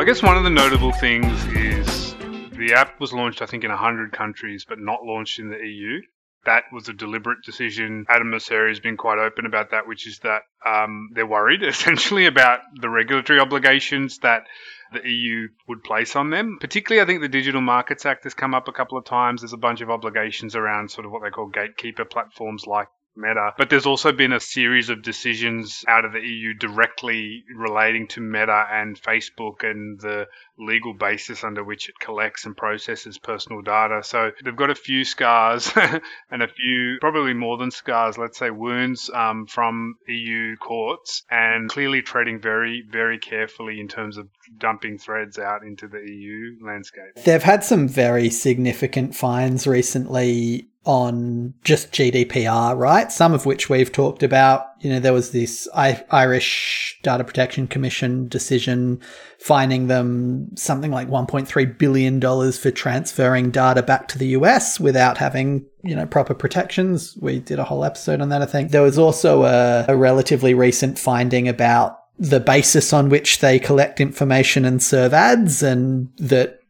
guess 0.07 0.23
one 0.23 0.37
of 0.37 0.45
the 0.45 0.51
notable 0.51 0.93
things 0.93 1.27
is 1.47 2.15
the 2.53 2.75
app 2.77 3.01
was 3.01 3.13
launched, 3.13 3.43
I 3.43 3.47
think, 3.47 3.65
in 3.65 3.71
100 3.71 4.13
countries, 4.13 4.65
but 4.65 4.79
not 4.79 5.03
launched 5.03 5.41
in 5.41 5.51
the 5.51 5.57
EU. 5.57 6.01
that 6.45 6.63
was 6.73 6.89
a 6.89 6.93
deliberate 6.93 7.43
decision. 7.45 8.07
Adam 8.09 8.31
Mosseri 8.31 8.69
has 8.69 8.79
been 8.79 8.97
quite 8.97 9.19
open 9.19 9.47
about 9.47 9.73
that, 9.73 9.89
which 9.89 10.07
is 10.07 10.21
that 10.21 10.43
um, 10.65 11.11
they're 11.13 11.27
worried 11.27 11.63
essentially 11.65 12.27
about 12.27 12.61
the 12.81 12.89
regulatory 12.89 13.41
obligations 13.41 14.19
that 14.19 14.45
the 14.93 15.03
EU 15.11 15.49
would 15.67 15.83
place 15.83 16.15
on 16.15 16.31
them. 16.31 16.59
Particularly, 16.61 17.03
I 17.03 17.07
think 17.07 17.21
the 17.21 17.29
Digital 17.29 17.61
Markets 17.61 18.07
Act 18.07 18.23
has 18.23 18.35
come 18.35 18.55
up 18.55 18.69
a 18.69 18.73
couple 18.73 18.97
of 18.97 19.05
times. 19.05 19.41
There's 19.41 19.55
a 19.55 19.57
bunch 19.57 19.81
of 19.81 19.91
obligations 19.91 20.55
around 20.55 20.89
sort 20.89 21.05
of 21.05 21.11
what 21.11 21.25
they 21.25 21.31
call 21.31 21.49
gatekeeper 21.49 22.05
platforms 22.05 22.65
like 22.65 22.87
Meta. 23.17 23.53
But 23.57 23.71
there's 23.71 23.87
also 23.87 24.13
been 24.13 24.33
a 24.33 24.41
series 24.41 24.89
of 24.89 25.03
decisions 25.03 25.85
out 25.89 26.05
of 26.05 26.13
the 26.13 26.21
EU 26.21 26.55
directly 26.55 27.45
relating 27.55 28.09
to 28.09 28.21
Meta 28.21 28.67
and 28.71 29.01
Facebook 29.01 29.69
and 29.69 30.01
the 30.01 30.27
legal 30.59 30.95
basis 30.95 31.45
under 31.45 31.63
which 31.63 31.89
it 31.89 31.99
collects 31.99 32.47
and 32.47 32.57
processes 32.57 33.19
personal 33.19 33.63
data. 33.63 34.03
So 34.03 34.31
they've 34.45 34.57
got 34.57 34.71
a 34.71 34.75
few 34.75 35.05
scars 35.05 35.71
and 36.31 36.43
a 36.43 36.49
few, 36.49 36.99
probably 37.01 37.35
more 37.35 37.57
than 37.59 37.71
scars, 37.71 38.19
let's 38.19 38.39
say 38.39 38.51
wounds 38.51 39.11
um, 39.13 39.47
from 39.47 39.97
EU 40.09 40.57
courts 40.57 41.23
and 41.31 41.69
clearly 41.69 42.03
treading 42.03 42.41
very, 42.41 42.85
very 42.89 43.19
carefully 43.19 43.81
in 43.81 43.89
terms 43.89 44.17
of 44.17 44.29
dumping 44.59 44.99
threads 44.99 45.39
out 45.39 45.63
into 45.63 45.89
the 45.89 45.99
EU 45.99 46.57
landscape. 46.65 47.15
They've 47.25 47.43
had 47.43 47.65
some 47.65 47.89
very 47.89 48.31
significant 48.31 49.15
fines 49.15 49.67
recently 49.67 50.69
on 50.87 51.53
just 51.65 51.91
GDPR, 51.91 52.79
right? 52.79 53.11
Some 53.11 53.35
of 53.35 53.45
which 53.45 53.69
we've 53.69 53.91
talked 53.91 54.23
about. 54.23 54.76
You 54.81 54.91
know, 54.91 55.01
there 55.01 55.13
was 55.13 55.31
this 55.31 55.69
I- 55.75 56.05
Irish 56.11 56.99
Data 57.03 57.25
Protection 57.25 57.67
Commission 57.67 58.29
decision 58.29 59.01
finding 59.39 59.87
them 59.87 60.49
something 60.57 60.91
like 60.91 61.09
$1.3 61.09 61.79
billion 61.79 62.21
for 62.53 62.71
transferring 62.71 63.51
data 63.51 63.83
back 63.83 64.09
to 64.09 64.19
the 64.19 64.29
US 64.29 64.81
without 64.81 65.19
having, 65.19 65.65
you 65.83 65.95
know, 65.95 66.07
proper 66.07 66.35
protections. 66.35 67.17
We 67.21 67.41
did 67.41 67.59
a 67.59 67.65
whole 67.65 67.85
episode 67.85 68.21
on 68.21 68.29
that, 68.31 68.43
I 68.43 68.47
think. 68.47 68.71
There 68.71 68.83
was 68.83 68.99
also 68.99 69.45
a, 69.45 69.87
a 69.89 69.97
relatively 69.97 70.55
recent 70.55 70.99
finding 70.99 71.49
about 71.49 71.99
the 72.19 72.41
basis 72.41 72.93
on 72.93 73.09
which 73.09 73.41
they 73.41 73.59
collect 73.59 74.01
information 74.01 74.65
and 74.65 74.83
serve 74.83 75.13
ads 75.13 75.63
and 75.63 76.09
that 76.17 76.61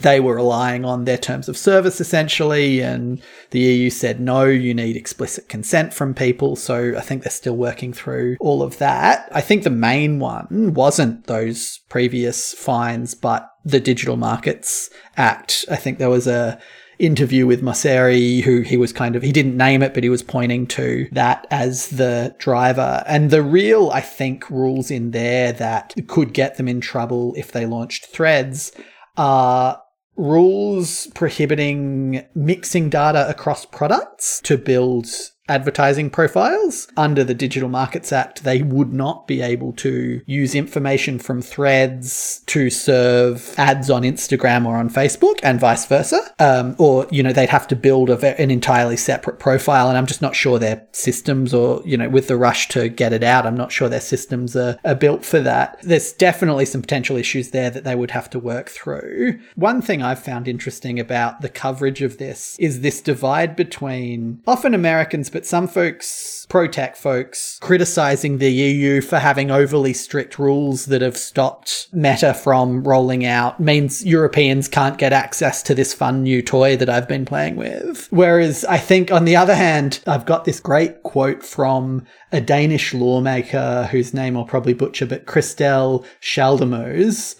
they 0.00 0.20
were 0.20 0.36
relying 0.36 0.84
on 0.84 1.04
their 1.04 1.18
terms 1.18 1.48
of 1.48 1.56
service 1.56 2.00
essentially, 2.00 2.80
and 2.80 3.22
the 3.50 3.60
EU 3.60 3.90
said 3.90 4.20
no, 4.20 4.44
you 4.44 4.74
need 4.74 4.96
explicit 4.96 5.48
consent 5.48 5.94
from 5.94 6.14
people. 6.14 6.56
So 6.56 6.94
I 6.96 7.00
think 7.00 7.22
they're 7.22 7.30
still 7.30 7.56
working 7.56 7.92
through 7.92 8.36
all 8.40 8.62
of 8.62 8.78
that. 8.78 9.28
I 9.32 9.40
think 9.40 9.62
the 9.62 9.70
main 9.70 10.18
one 10.18 10.74
wasn't 10.74 11.26
those 11.26 11.80
previous 11.88 12.54
fines, 12.54 13.14
but 13.14 13.50
the 13.64 13.80
Digital 13.80 14.16
Markets 14.16 14.90
Act. 15.16 15.64
I 15.70 15.76
think 15.76 15.98
there 15.98 16.10
was 16.10 16.26
a 16.26 16.60
interview 16.98 17.46
with 17.46 17.62
Mosseri, 17.62 18.42
who 18.42 18.60
he 18.60 18.76
was 18.76 18.92
kind 18.92 19.16
of, 19.16 19.22
he 19.22 19.32
didn't 19.32 19.56
name 19.56 19.82
it, 19.82 19.94
but 19.94 20.04
he 20.04 20.08
was 20.08 20.22
pointing 20.22 20.66
to 20.68 21.08
that 21.12 21.46
as 21.50 21.88
the 21.88 22.34
driver. 22.38 23.02
And 23.06 23.30
the 23.30 23.42
real, 23.42 23.90
I 23.90 24.00
think, 24.00 24.48
rules 24.48 24.90
in 24.90 25.10
there 25.10 25.52
that 25.52 25.94
could 26.06 26.32
get 26.32 26.56
them 26.56 26.68
in 26.68 26.80
trouble 26.80 27.34
if 27.36 27.50
they 27.50 27.66
launched 27.66 28.06
threads 28.06 28.70
are 29.16 29.80
rules 30.16 31.08
prohibiting 31.08 32.24
mixing 32.34 32.88
data 32.90 33.28
across 33.28 33.66
products 33.66 34.40
to 34.42 34.56
build 34.56 35.06
advertising 35.48 36.10
profiles. 36.10 36.88
Under 36.96 37.24
the 37.24 37.34
Digital 37.34 37.68
Markets 37.68 38.12
Act, 38.12 38.44
they 38.44 38.62
would 38.62 38.92
not 38.92 39.26
be 39.26 39.40
able 39.42 39.72
to 39.74 40.22
use 40.26 40.54
information 40.54 41.18
from 41.18 41.42
threads 41.42 42.42
to 42.46 42.70
serve 42.70 43.54
ads 43.58 43.90
on 43.90 44.02
Instagram 44.02 44.66
or 44.66 44.76
on 44.76 44.88
Facebook 44.88 45.40
and 45.42 45.60
vice 45.60 45.86
versa. 45.86 46.34
Um, 46.38 46.74
or, 46.78 47.06
you 47.10 47.22
know, 47.22 47.32
they'd 47.32 47.48
have 47.48 47.68
to 47.68 47.76
build 47.76 48.10
a, 48.10 48.40
an 48.40 48.50
entirely 48.50 48.96
separate 48.96 49.38
profile. 49.38 49.88
And 49.88 49.98
I'm 49.98 50.06
just 50.06 50.22
not 50.22 50.34
sure 50.34 50.58
their 50.58 50.86
systems 50.92 51.52
or, 51.52 51.82
you 51.84 51.96
know, 51.96 52.08
with 52.08 52.28
the 52.28 52.36
rush 52.36 52.68
to 52.68 52.88
get 52.88 53.12
it 53.12 53.22
out, 53.22 53.46
I'm 53.46 53.56
not 53.56 53.72
sure 53.72 53.88
their 53.88 54.00
systems 54.00 54.56
are, 54.56 54.78
are 54.84 54.94
built 54.94 55.24
for 55.24 55.40
that. 55.40 55.78
There's 55.82 56.12
definitely 56.12 56.64
some 56.64 56.80
potential 56.80 57.16
issues 57.16 57.50
there 57.50 57.70
that 57.70 57.84
they 57.84 57.94
would 57.94 58.12
have 58.12 58.30
to 58.30 58.38
work 58.38 58.70
through. 58.70 59.38
One 59.56 59.82
thing 59.82 60.02
I've 60.02 60.22
found 60.22 60.48
interesting 60.48 60.98
about 60.98 61.40
the 61.40 61.48
coverage 61.48 62.02
of 62.02 62.18
this 62.18 62.56
is 62.58 62.80
this 62.80 63.00
divide 63.00 63.56
between 63.56 64.42
often 64.46 64.74
Americans 64.74 65.30
but 65.34 65.44
some 65.44 65.66
folks, 65.66 66.46
pro 66.48 66.68
tech 66.68 66.94
folks, 66.94 67.58
criticizing 67.60 68.38
the 68.38 68.52
EU 68.52 69.00
for 69.00 69.18
having 69.18 69.50
overly 69.50 69.92
strict 69.92 70.38
rules 70.38 70.86
that 70.86 71.02
have 71.02 71.16
stopped 71.16 71.88
Meta 71.92 72.32
from 72.32 72.84
rolling 72.84 73.26
out 73.26 73.58
means 73.58 74.06
Europeans 74.06 74.68
can't 74.68 74.96
get 74.96 75.12
access 75.12 75.60
to 75.64 75.74
this 75.74 75.92
fun 75.92 76.22
new 76.22 76.40
toy 76.40 76.76
that 76.76 76.88
I've 76.88 77.08
been 77.08 77.24
playing 77.24 77.56
with. 77.56 78.06
Whereas 78.12 78.64
I 78.66 78.78
think 78.78 79.10
on 79.10 79.24
the 79.24 79.34
other 79.34 79.56
hand, 79.56 79.98
I've 80.06 80.24
got 80.24 80.44
this 80.44 80.60
great 80.60 81.02
quote 81.02 81.42
from 81.42 82.06
a 82.30 82.40
Danish 82.40 82.94
lawmaker 82.94 83.88
whose 83.90 84.14
name 84.14 84.36
I'll 84.36 84.44
probably 84.44 84.72
butcher, 84.72 85.04
but 85.04 85.26
Christel 85.26 86.06
Schaldemose, 86.20 87.34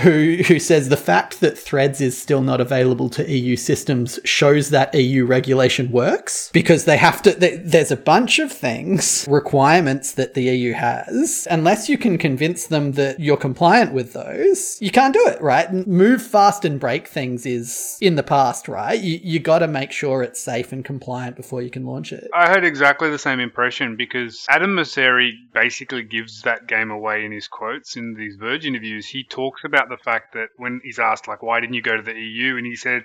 who 0.00 0.36
who 0.46 0.58
says 0.58 0.88
the 0.88 0.96
fact 0.96 1.40
that 1.40 1.58
Threads 1.58 2.00
is 2.00 2.20
still 2.20 2.40
not 2.40 2.60
available 2.60 3.10
to 3.10 3.30
EU 3.30 3.56
systems 3.56 4.18
shows 4.24 4.70
that 4.70 4.94
EU 4.94 5.24
regulation 5.26 5.90
works 5.90 6.50
because 6.52 6.86
they 6.86 6.96
have 6.96 7.20
to. 7.22 7.32
They, 7.32 7.56
there's 7.56 7.90
a 7.90 7.96
bunch 7.96 8.38
of 8.38 8.50
things 8.50 9.26
requirements 9.28 10.12
that 10.12 10.34
the 10.34 10.44
EU 10.44 10.72
has. 10.72 11.46
Unless 11.50 11.88
you 11.88 11.98
can 11.98 12.16
convince 12.16 12.66
them 12.66 12.92
that 12.92 13.20
you're 13.20 13.36
compliant 13.36 13.92
with 13.92 14.14
those, 14.14 14.78
you 14.80 14.90
can't 14.90 15.12
do 15.12 15.26
it. 15.26 15.40
Right? 15.42 15.70
Move 15.86 16.22
fast 16.22 16.64
and 16.64 16.80
break 16.80 17.06
things 17.06 17.44
is 17.44 17.98
in 18.00 18.16
the 18.16 18.22
past. 18.22 18.68
Right? 18.68 19.00
You 19.00 19.20
you 19.22 19.38
got 19.40 19.58
to 19.58 19.68
make 19.68 19.92
sure 19.92 20.22
it's 20.22 20.40
safe 20.40 20.72
and 20.72 20.84
compliant 20.84 21.36
before 21.36 21.60
you 21.60 21.70
can 21.70 21.84
launch 21.84 22.12
it. 22.12 22.30
I 22.34 22.48
had 22.48 22.64
exactly 22.64 23.10
the 23.10 23.18
same 23.18 23.40
impression 23.40 23.96
because 23.96 24.46
Adam 24.48 24.74
Mosseri 24.74 25.32
basically 25.52 26.02
gives 26.02 26.42
that 26.42 26.66
game 26.66 26.90
away 26.90 27.24
in 27.24 27.32
his 27.32 27.46
quotes 27.46 27.96
in 27.96 28.14
these 28.14 28.36
Verge 28.36 28.64
interviews. 28.64 29.06
He 29.06 29.24
talks 29.24 29.64
about 29.64 29.81
about 29.82 29.96
the 29.96 30.02
fact 30.02 30.34
that 30.34 30.48
when 30.56 30.80
he's 30.84 30.98
asked 30.98 31.28
like 31.28 31.42
why 31.42 31.60
didn't 31.60 31.74
you 31.74 31.82
go 31.82 31.96
to 31.96 32.02
the 32.02 32.12
EU 32.12 32.56
and 32.56 32.66
he 32.66 32.76
said 32.76 33.04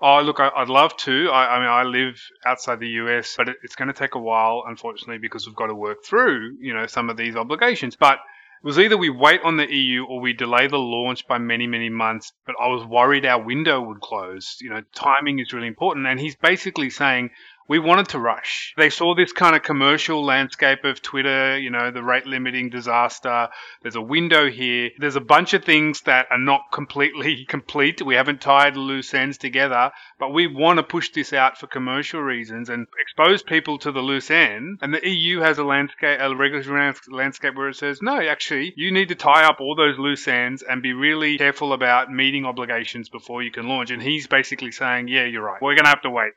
oh 0.00 0.20
look 0.20 0.40
I, 0.40 0.50
would 0.58 0.68
love 0.68 0.96
to 0.98 1.30
I, 1.30 1.56
I, 1.56 1.58
mean 1.60 1.68
i 1.68 1.82
live 1.82 2.20
outside 2.44 2.80
the 2.80 2.88
us 2.88 3.34
but 3.36 3.48
it, 3.48 3.56
it's 3.62 3.76
going 3.76 3.88
to 3.88 3.94
take 3.94 4.14
a 4.14 4.20
while 4.20 4.64
unfortunately 4.66 5.18
because 5.18 5.46
we've 5.46 5.56
got 5.56 5.66
to 5.66 5.74
work 5.74 6.04
through 6.04 6.56
you 6.60 6.74
know 6.74 6.86
some 6.86 7.10
of 7.10 7.16
these 7.16 7.36
obligations 7.36 7.96
but 7.96 8.18
it 8.64 8.66
was 8.66 8.78
either 8.78 8.96
we 8.96 9.10
wait 9.10 9.42
on 9.44 9.58
the 9.58 9.70
EU 9.70 10.06
or 10.06 10.20
we 10.20 10.32
delay 10.32 10.68
the 10.68 10.78
launch 10.78 11.28
by 11.28 11.36
many, 11.36 11.66
many 11.66 11.90
months. 11.90 12.32
But 12.46 12.54
I 12.58 12.68
was 12.68 12.82
worried 12.82 13.26
our 13.26 13.38
window 13.38 13.78
would 13.78 14.00
close. 14.00 14.56
You 14.58 14.70
know, 14.70 14.80
timing 14.94 15.38
is 15.38 15.52
really 15.52 15.66
important. 15.66 16.06
And 16.06 16.18
he's 16.18 16.34
basically 16.34 16.88
saying, 16.88 17.28
we 17.66 17.78
wanted 17.78 18.08
to 18.08 18.18
rush. 18.18 18.74
They 18.76 18.90
saw 18.90 19.14
this 19.14 19.32
kind 19.32 19.56
of 19.56 19.62
commercial 19.62 20.22
landscape 20.22 20.84
of 20.84 21.00
Twitter, 21.00 21.58
you 21.58 21.70
know, 21.70 21.90
the 21.90 22.02
rate 22.02 22.26
limiting 22.26 22.68
disaster. 22.68 23.48
There's 23.82 23.96
a 23.96 24.02
window 24.02 24.50
here. 24.50 24.90
There's 24.98 25.16
a 25.16 25.20
bunch 25.20 25.54
of 25.54 25.64
things 25.64 26.02
that 26.02 26.26
are 26.30 26.38
not 26.38 26.72
completely 26.72 27.44
complete. 27.48 28.02
We 28.02 28.16
haven't 28.16 28.42
tied 28.42 28.76
loose 28.76 29.14
ends 29.14 29.38
together, 29.38 29.92
but 30.18 30.32
we 30.32 30.46
want 30.46 30.76
to 30.78 30.82
push 30.82 31.10
this 31.10 31.32
out 31.32 31.58
for 31.58 31.66
commercial 31.66 32.20
reasons 32.20 32.68
and 32.68 32.86
expose 33.00 33.42
people 33.42 33.78
to 33.78 33.92
the 33.92 34.00
loose 34.00 34.30
end. 34.30 34.78
And 34.82 34.92
the 34.92 35.08
EU 35.08 35.40
has 35.40 35.58
a 35.58 35.64
landscape, 35.64 36.18
a 36.20 36.34
regulatory 36.34 36.94
landscape 37.08 37.54
where 37.54 37.70
it 37.70 37.76
says, 37.76 38.02
no, 38.02 38.20
actually, 38.20 38.74
you 38.76 38.92
need 38.92 39.08
to 39.08 39.14
tie 39.14 39.44
up 39.44 39.60
all 39.60 39.74
those 39.74 39.98
loose 39.98 40.28
ends 40.28 40.62
and 40.62 40.82
be 40.82 40.92
really 40.92 41.38
careful 41.38 41.72
about 41.72 42.12
meeting 42.12 42.44
obligations 42.44 43.08
before 43.08 43.42
you 43.42 43.50
can 43.50 43.66
launch. 43.68 43.90
And 43.90 44.02
he's 44.02 44.26
basically 44.26 44.70
saying, 44.70 45.08
yeah, 45.08 45.24
you're 45.24 45.42
right. 45.42 45.62
We're 45.62 45.74
going 45.74 45.84
to 45.84 45.90
have 45.90 46.02
to 46.02 46.10
wait. 46.10 46.32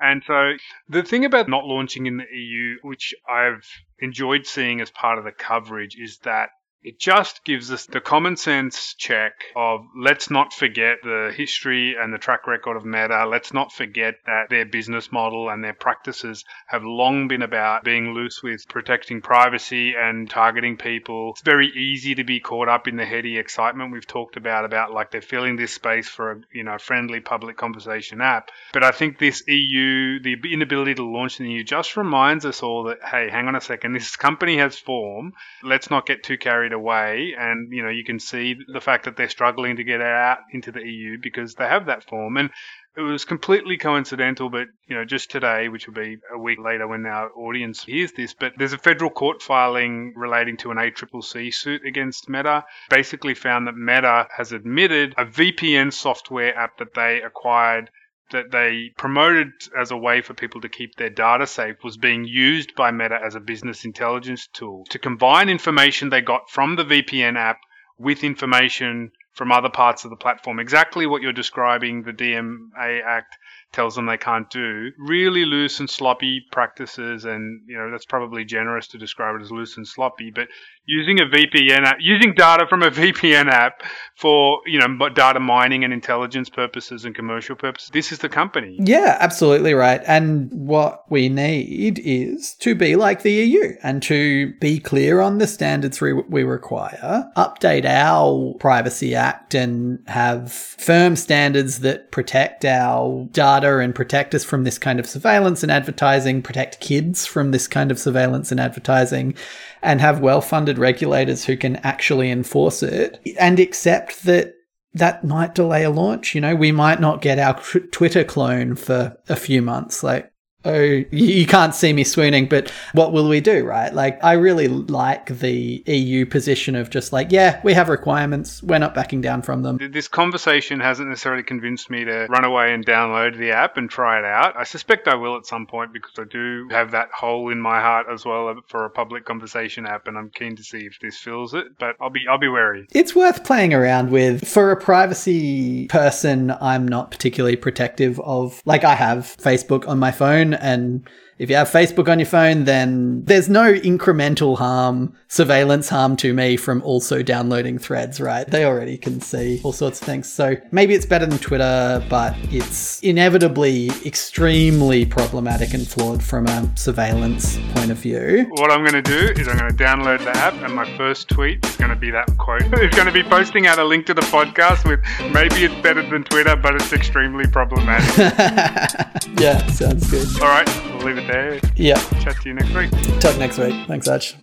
And 0.00 0.22
so 0.26 0.52
the 0.88 1.02
thing 1.02 1.24
about 1.24 1.48
not 1.48 1.64
launching 1.64 2.06
in 2.06 2.18
the 2.18 2.26
EU, 2.30 2.76
which 2.82 3.14
I've 3.28 3.66
enjoyed 3.98 4.46
seeing 4.46 4.80
as 4.80 4.90
part 4.90 5.18
of 5.18 5.24
the 5.24 5.32
coverage, 5.32 5.96
is 5.98 6.18
that 6.18 6.50
it 6.86 7.00
just 7.00 7.42
gives 7.42 7.72
us 7.72 7.86
the 7.86 8.00
common 8.00 8.36
sense 8.36 8.94
check 8.94 9.32
of 9.56 9.80
let's 9.96 10.30
not 10.30 10.52
forget 10.52 10.98
the 11.02 11.34
history 11.36 11.96
and 12.00 12.14
the 12.14 12.18
track 12.18 12.46
record 12.46 12.76
of 12.76 12.84
Meta. 12.84 13.26
Let's 13.26 13.52
not 13.52 13.72
forget 13.72 14.14
that 14.24 14.50
their 14.50 14.64
business 14.64 15.10
model 15.10 15.50
and 15.50 15.64
their 15.64 15.74
practices 15.74 16.44
have 16.68 16.84
long 16.84 17.26
been 17.26 17.42
about 17.42 17.82
being 17.82 18.14
loose 18.14 18.40
with 18.40 18.68
protecting 18.68 19.20
privacy 19.20 19.94
and 19.96 20.30
targeting 20.30 20.76
people. 20.76 21.32
It's 21.32 21.42
very 21.42 21.66
easy 21.66 22.14
to 22.14 22.22
be 22.22 22.38
caught 22.38 22.68
up 22.68 22.86
in 22.86 22.94
the 22.94 23.04
heady 23.04 23.36
excitement 23.36 23.90
we've 23.90 24.06
talked 24.06 24.36
about 24.36 24.64
about 24.64 24.92
like 24.92 25.10
they're 25.10 25.20
filling 25.20 25.56
this 25.56 25.74
space 25.74 26.08
for 26.08 26.30
a 26.30 26.40
you 26.52 26.62
know 26.62 26.78
friendly 26.78 27.18
public 27.18 27.56
conversation 27.56 28.20
app. 28.20 28.52
But 28.72 28.84
I 28.84 28.92
think 28.92 29.18
this 29.18 29.42
EU, 29.48 30.20
the 30.20 30.36
inability 30.52 30.94
to 30.94 31.04
launch 31.04 31.40
in 31.40 31.46
the 31.46 31.52
EU, 31.52 31.64
just 31.64 31.96
reminds 31.96 32.46
us 32.46 32.62
all 32.62 32.84
that 32.84 32.98
hey, 33.02 33.28
hang 33.28 33.48
on 33.48 33.56
a 33.56 33.60
second, 33.60 33.94
this 33.94 34.14
company 34.14 34.58
has 34.58 34.78
form. 34.78 35.32
Let's 35.64 35.90
not 35.90 36.06
get 36.06 36.22
too 36.22 36.38
carried. 36.38 36.75
And, 36.78 37.72
you 37.72 37.82
know, 37.82 37.90
you 37.90 38.04
can 38.04 38.18
see 38.18 38.56
the 38.72 38.80
fact 38.80 39.04
that 39.04 39.16
they're 39.16 39.28
struggling 39.28 39.76
to 39.76 39.84
get 39.84 40.00
out 40.00 40.38
into 40.52 40.72
the 40.72 40.80
EU 40.80 41.18
because 41.20 41.54
they 41.54 41.66
have 41.66 41.86
that 41.86 42.04
form. 42.04 42.36
And 42.36 42.50
it 42.96 43.02
was 43.02 43.26
completely 43.26 43.76
coincidental, 43.76 44.48
but 44.48 44.68
you 44.88 44.96
know, 44.96 45.04
just 45.04 45.30
today, 45.30 45.68
which 45.68 45.86
will 45.86 45.94
be 45.94 46.16
a 46.32 46.38
week 46.38 46.58
later 46.58 46.88
when 46.88 47.04
our 47.04 47.30
audience 47.36 47.84
hears 47.84 48.12
this, 48.12 48.32
but 48.32 48.54
there's 48.56 48.72
a 48.72 48.78
federal 48.78 49.10
court 49.10 49.42
filing 49.42 50.14
relating 50.16 50.56
to 50.58 50.70
an 50.70 50.78
ACCC 50.78 51.52
suit 51.52 51.84
against 51.84 52.28
Meta. 52.28 52.64
Basically, 52.88 53.34
found 53.34 53.66
that 53.66 53.76
Meta 53.76 54.28
has 54.34 54.52
admitted 54.52 55.14
a 55.18 55.26
VPN 55.26 55.92
software 55.92 56.56
app 56.56 56.78
that 56.78 56.94
they 56.94 57.20
acquired 57.20 57.90
that 58.30 58.50
they 58.50 58.90
promoted 58.96 59.52
as 59.78 59.90
a 59.90 59.96
way 59.96 60.20
for 60.20 60.34
people 60.34 60.60
to 60.60 60.68
keep 60.68 60.94
their 60.96 61.10
data 61.10 61.46
safe 61.46 61.82
was 61.84 61.96
being 61.96 62.24
used 62.24 62.74
by 62.74 62.90
Meta 62.90 63.18
as 63.24 63.34
a 63.34 63.40
business 63.40 63.84
intelligence 63.84 64.48
tool 64.52 64.84
to 64.90 64.98
combine 64.98 65.48
information 65.48 66.08
they 66.08 66.20
got 66.20 66.50
from 66.50 66.76
the 66.76 66.84
VPN 66.84 67.36
app 67.36 67.58
with 67.98 68.24
information 68.24 69.12
from 69.36 69.52
other 69.52 69.68
parts 69.68 70.04
of 70.04 70.10
the 70.10 70.16
platform. 70.16 70.58
Exactly 70.58 71.06
what 71.06 71.22
you're 71.22 71.32
describing, 71.32 72.02
the 72.02 72.12
DMA 72.12 73.04
Act 73.04 73.36
tells 73.72 73.94
them 73.94 74.06
they 74.06 74.16
can't 74.16 74.48
do. 74.48 74.90
Really 74.98 75.44
loose 75.44 75.80
and 75.80 75.88
sloppy 75.88 76.42
practices, 76.50 77.24
and 77.24 77.60
you 77.68 77.76
know 77.76 77.90
that's 77.90 78.06
probably 78.06 78.44
generous 78.44 78.88
to 78.88 78.98
describe 78.98 79.36
it 79.36 79.42
as 79.42 79.50
loose 79.50 79.76
and 79.76 79.86
sloppy. 79.86 80.30
But 80.34 80.48
using 80.86 81.20
a 81.20 81.24
VPN 81.24 81.84
app, 81.84 81.98
using 82.00 82.32
data 82.34 82.66
from 82.68 82.82
a 82.82 82.90
VPN 83.00 83.48
app 83.50 83.82
for 84.16 84.60
you 84.66 84.78
know 84.78 85.08
data 85.10 85.40
mining 85.40 85.84
and 85.84 85.92
intelligence 85.92 86.48
purposes 86.48 87.04
and 87.04 87.14
commercial 87.14 87.54
purposes, 87.54 87.90
this 87.90 88.12
is 88.12 88.18
the 88.18 88.28
company. 88.28 88.76
Yeah, 88.80 89.18
absolutely 89.20 89.74
right. 89.74 90.00
And 90.06 90.50
what 90.52 91.04
we 91.10 91.28
need 91.28 92.00
is 92.02 92.54
to 92.60 92.74
be 92.74 92.96
like 92.96 93.22
the 93.22 93.32
EU 93.32 93.74
and 93.82 94.02
to 94.04 94.54
be 94.54 94.80
clear 94.80 95.20
on 95.20 95.38
the 95.38 95.46
standards 95.46 96.00
we, 96.00 96.12
require, 96.46 97.30
update 97.36 97.84
our 97.84 98.54
privacy 98.58 99.14
act, 99.14 99.25
and 99.54 99.98
have 100.06 100.52
firm 100.52 101.16
standards 101.16 101.80
that 101.80 102.12
protect 102.12 102.64
our 102.64 103.26
data 103.32 103.56
data 103.66 103.78
and 103.78 103.94
protect 103.94 104.34
us 104.34 104.44
from 104.44 104.64
this 104.64 104.78
kind 104.78 104.98
of 105.00 105.06
surveillance 105.06 105.62
and 105.62 105.72
advertising, 105.72 106.42
protect 106.42 106.80
kids 106.80 107.26
from 107.26 107.50
this 107.50 107.66
kind 107.66 107.90
of 107.90 107.98
surveillance 107.98 108.50
and 108.50 108.60
advertising, 108.60 109.34
and 109.82 110.00
have 110.00 110.20
well 110.20 110.40
funded 110.40 110.78
regulators 110.78 111.44
who 111.44 111.56
can 111.56 111.76
actually 111.76 112.30
enforce 112.30 112.82
it 112.82 113.20
and 113.38 113.58
accept 113.60 114.24
that 114.24 114.54
that 114.94 115.24
might 115.24 115.54
delay 115.54 115.84
a 115.84 115.90
launch. 115.90 116.34
You 116.34 116.40
know, 116.40 116.54
we 116.54 116.72
might 116.72 117.00
not 117.00 117.20
get 117.20 117.38
our 117.38 117.60
Twitter 117.92 118.24
clone 118.24 118.76
for 118.76 119.16
a 119.28 119.36
few 119.36 119.60
months. 119.60 120.02
Like, 120.02 120.32
oh, 120.66 121.04
you 121.10 121.46
can't 121.46 121.74
see 121.74 121.92
me 121.92 122.04
swooning, 122.04 122.46
but 122.46 122.70
what 122.92 123.12
will 123.12 123.28
we 123.28 123.40
do, 123.40 123.64
right? 123.64 123.92
Like, 123.92 124.22
I 124.22 124.32
really 124.32 124.68
like 124.68 125.38
the 125.38 125.82
EU 125.86 126.26
position 126.26 126.74
of 126.74 126.90
just 126.90 127.12
like, 127.12 127.30
yeah, 127.30 127.60
we 127.64 127.72
have 127.72 127.88
requirements. 127.88 128.62
We're 128.62 128.78
not 128.78 128.94
backing 128.94 129.20
down 129.20 129.42
from 129.42 129.62
them. 129.62 129.78
This 129.90 130.08
conversation 130.08 130.80
hasn't 130.80 131.08
necessarily 131.08 131.42
convinced 131.42 131.90
me 131.90 132.04
to 132.04 132.26
run 132.28 132.44
away 132.44 132.74
and 132.74 132.84
download 132.84 133.38
the 133.38 133.52
app 133.52 133.76
and 133.76 133.88
try 133.88 134.18
it 134.18 134.24
out. 134.24 134.56
I 134.56 134.64
suspect 134.64 135.08
I 135.08 135.14
will 135.14 135.36
at 135.36 135.46
some 135.46 135.66
point 135.66 135.92
because 135.92 136.12
I 136.18 136.24
do 136.24 136.68
have 136.70 136.90
that 136.90 137.10
hole 137.12 137.50
in 137.50 137.60
my 137.60 137.80
heart 137.80 138.06
as 138.12 138.24
well 138.24 138.54
for 138.66 138.84
a 138.84 138.90
public 138.90 139.24
conversation 139.24 139.86
app, 139.86 140.08
and 140.08 140.18
I'm 140.18 140.30
keen 140.30 140.56
to 140.56 140.64
see 140.64 140.86
if 140.86 140.98
this 141.00 141.18
fills 141.18 141.54
it. 141.54 141.78
But 141.78 141.96
I'll 142.00 142.10
be 142.10 142.26
I'll 142.28 142.38
be 142.38 142.48
wary. 142.48 142.86
It's 142.92 143.14
worth 143.14 143.44
playing 143.44 143.72
around 143.72 144.10
with. 144.10 144.46
For 144.46 144.70
a 144.70 144.76
privacy 144.76 145.86
person, 145.88 146.52
I'm 146.60 146.86
not 146.86 147.10
particularly 147.10 147.56
protective 147.56 148.18
of. 148.20 148.60
Like, 148.64 148.84
I 148.84 148.94
have 148.94 149.36
Facebook 149.38 149.86
on 149.86 149.98
my 149.98 150.10
phone 150.10 150.55
and 150.60 151.08
if 151.38 151.50
you 151.50 151.56
have 151.56 151.68
Facebook 151.68 152.08
on 152.08 152.18
your 152.18 152.26
phone, 152.26 152.64
then 152.64 153.22
there's 153.24 153.48
no 153.48 153.74
incremental 153.74 154.56
harm, 154.56 155.14
surveillance 155.28 155.88
harm 155.88 156.16
to 156.16 156.32
me 156.32 156.56
from 156.56 156.80
also 156.82 157.22
downloading 157.22 157.78
threads, 157.78 158.20
right? 158.20 158.46
They 158.46 158.64
already 158.64 158.96
can 158.96 159.20
see 159.20 159.60
all 159.62 159.72
sorts 159.72 160.00
of 160.00 160.06
things. 160.06 160.32
So 160.32 160.56
maybe 160.70 160.94
it's 160.94 161.04
better 161.04 161.26
than 161.26 161.38
Twitter, 161.38 162.04
but 162.08 162.34
it's 162.44 163.00
inevitably 163.02 163.90
extremely 164.06 165.04
problematic 165.04 165.74
and 165.74 165.86
flawed 165.86 166.22
from 166.22 166.46
a 166.46 166.74
surveillance 166.76 167.58
point 167.74 167.90
of 167.90 167.98
view. 167.98 168.46
What 168.52 168.70
I'm 168.70 168.80
going 168.80 169.02
to 169.02 169.02
do 169.02 169.38
is 169.38 169.46
I'm 169.46 169.58
going 169.58 169.70
to 169.70 169.84
download 169.84 170.24
the 170.24 170.30
app, 170.30 170.54
and 170.54 170.74
my 170.74 170.96
first 170.96 171.28
tweet 171.28 171.64
is 171.66 171.76
going 171.76 171.90
to 171.90 171.96
be 171.96 172.10
that 172.10 172.26
quote. 172.38 172.62
It's 172.86 172.94
going 172.94 173.06
to 173.06 173.12
be 173.12 173.24
posting 173.24 173.66
out 173.66 173.78
a 173.78 173.84
link 173.84 174.06
to 174.06 174.14
the 174.14 174.22
podcast 174.22 174.88
with 174.88 175.00
maybe 175.32 175.64
it's 175.64 175.74
better 175.82 176.08
than 176.08 176.22
Twitter, 176.24 176.54
but 176.54 176.76
it's 176.76 176.92
extremely 176.92 177.46
problematic. 177.46 178.16
yeah, 179.40 179.66
sounds 179.72 180.08
good. 180.08 180.26
All 180.40 180.48
right, 180.48 180.68
we'll 180.94 181.04
leave 181.04 181.18
it 181.18 181.25
there. 181.26 181.60
Yeah. 181.76 182.00
Chat 182.20 182.36
to 182.42 182.48
you 182.48 182.54
next 182.54 182.74
week. 182.74 182.90
Talk 183.20 183.38
next 183.38 183.58
week. 183.58 183.86
Thanks, 183.86 184.08
Arj. 184.08 184.34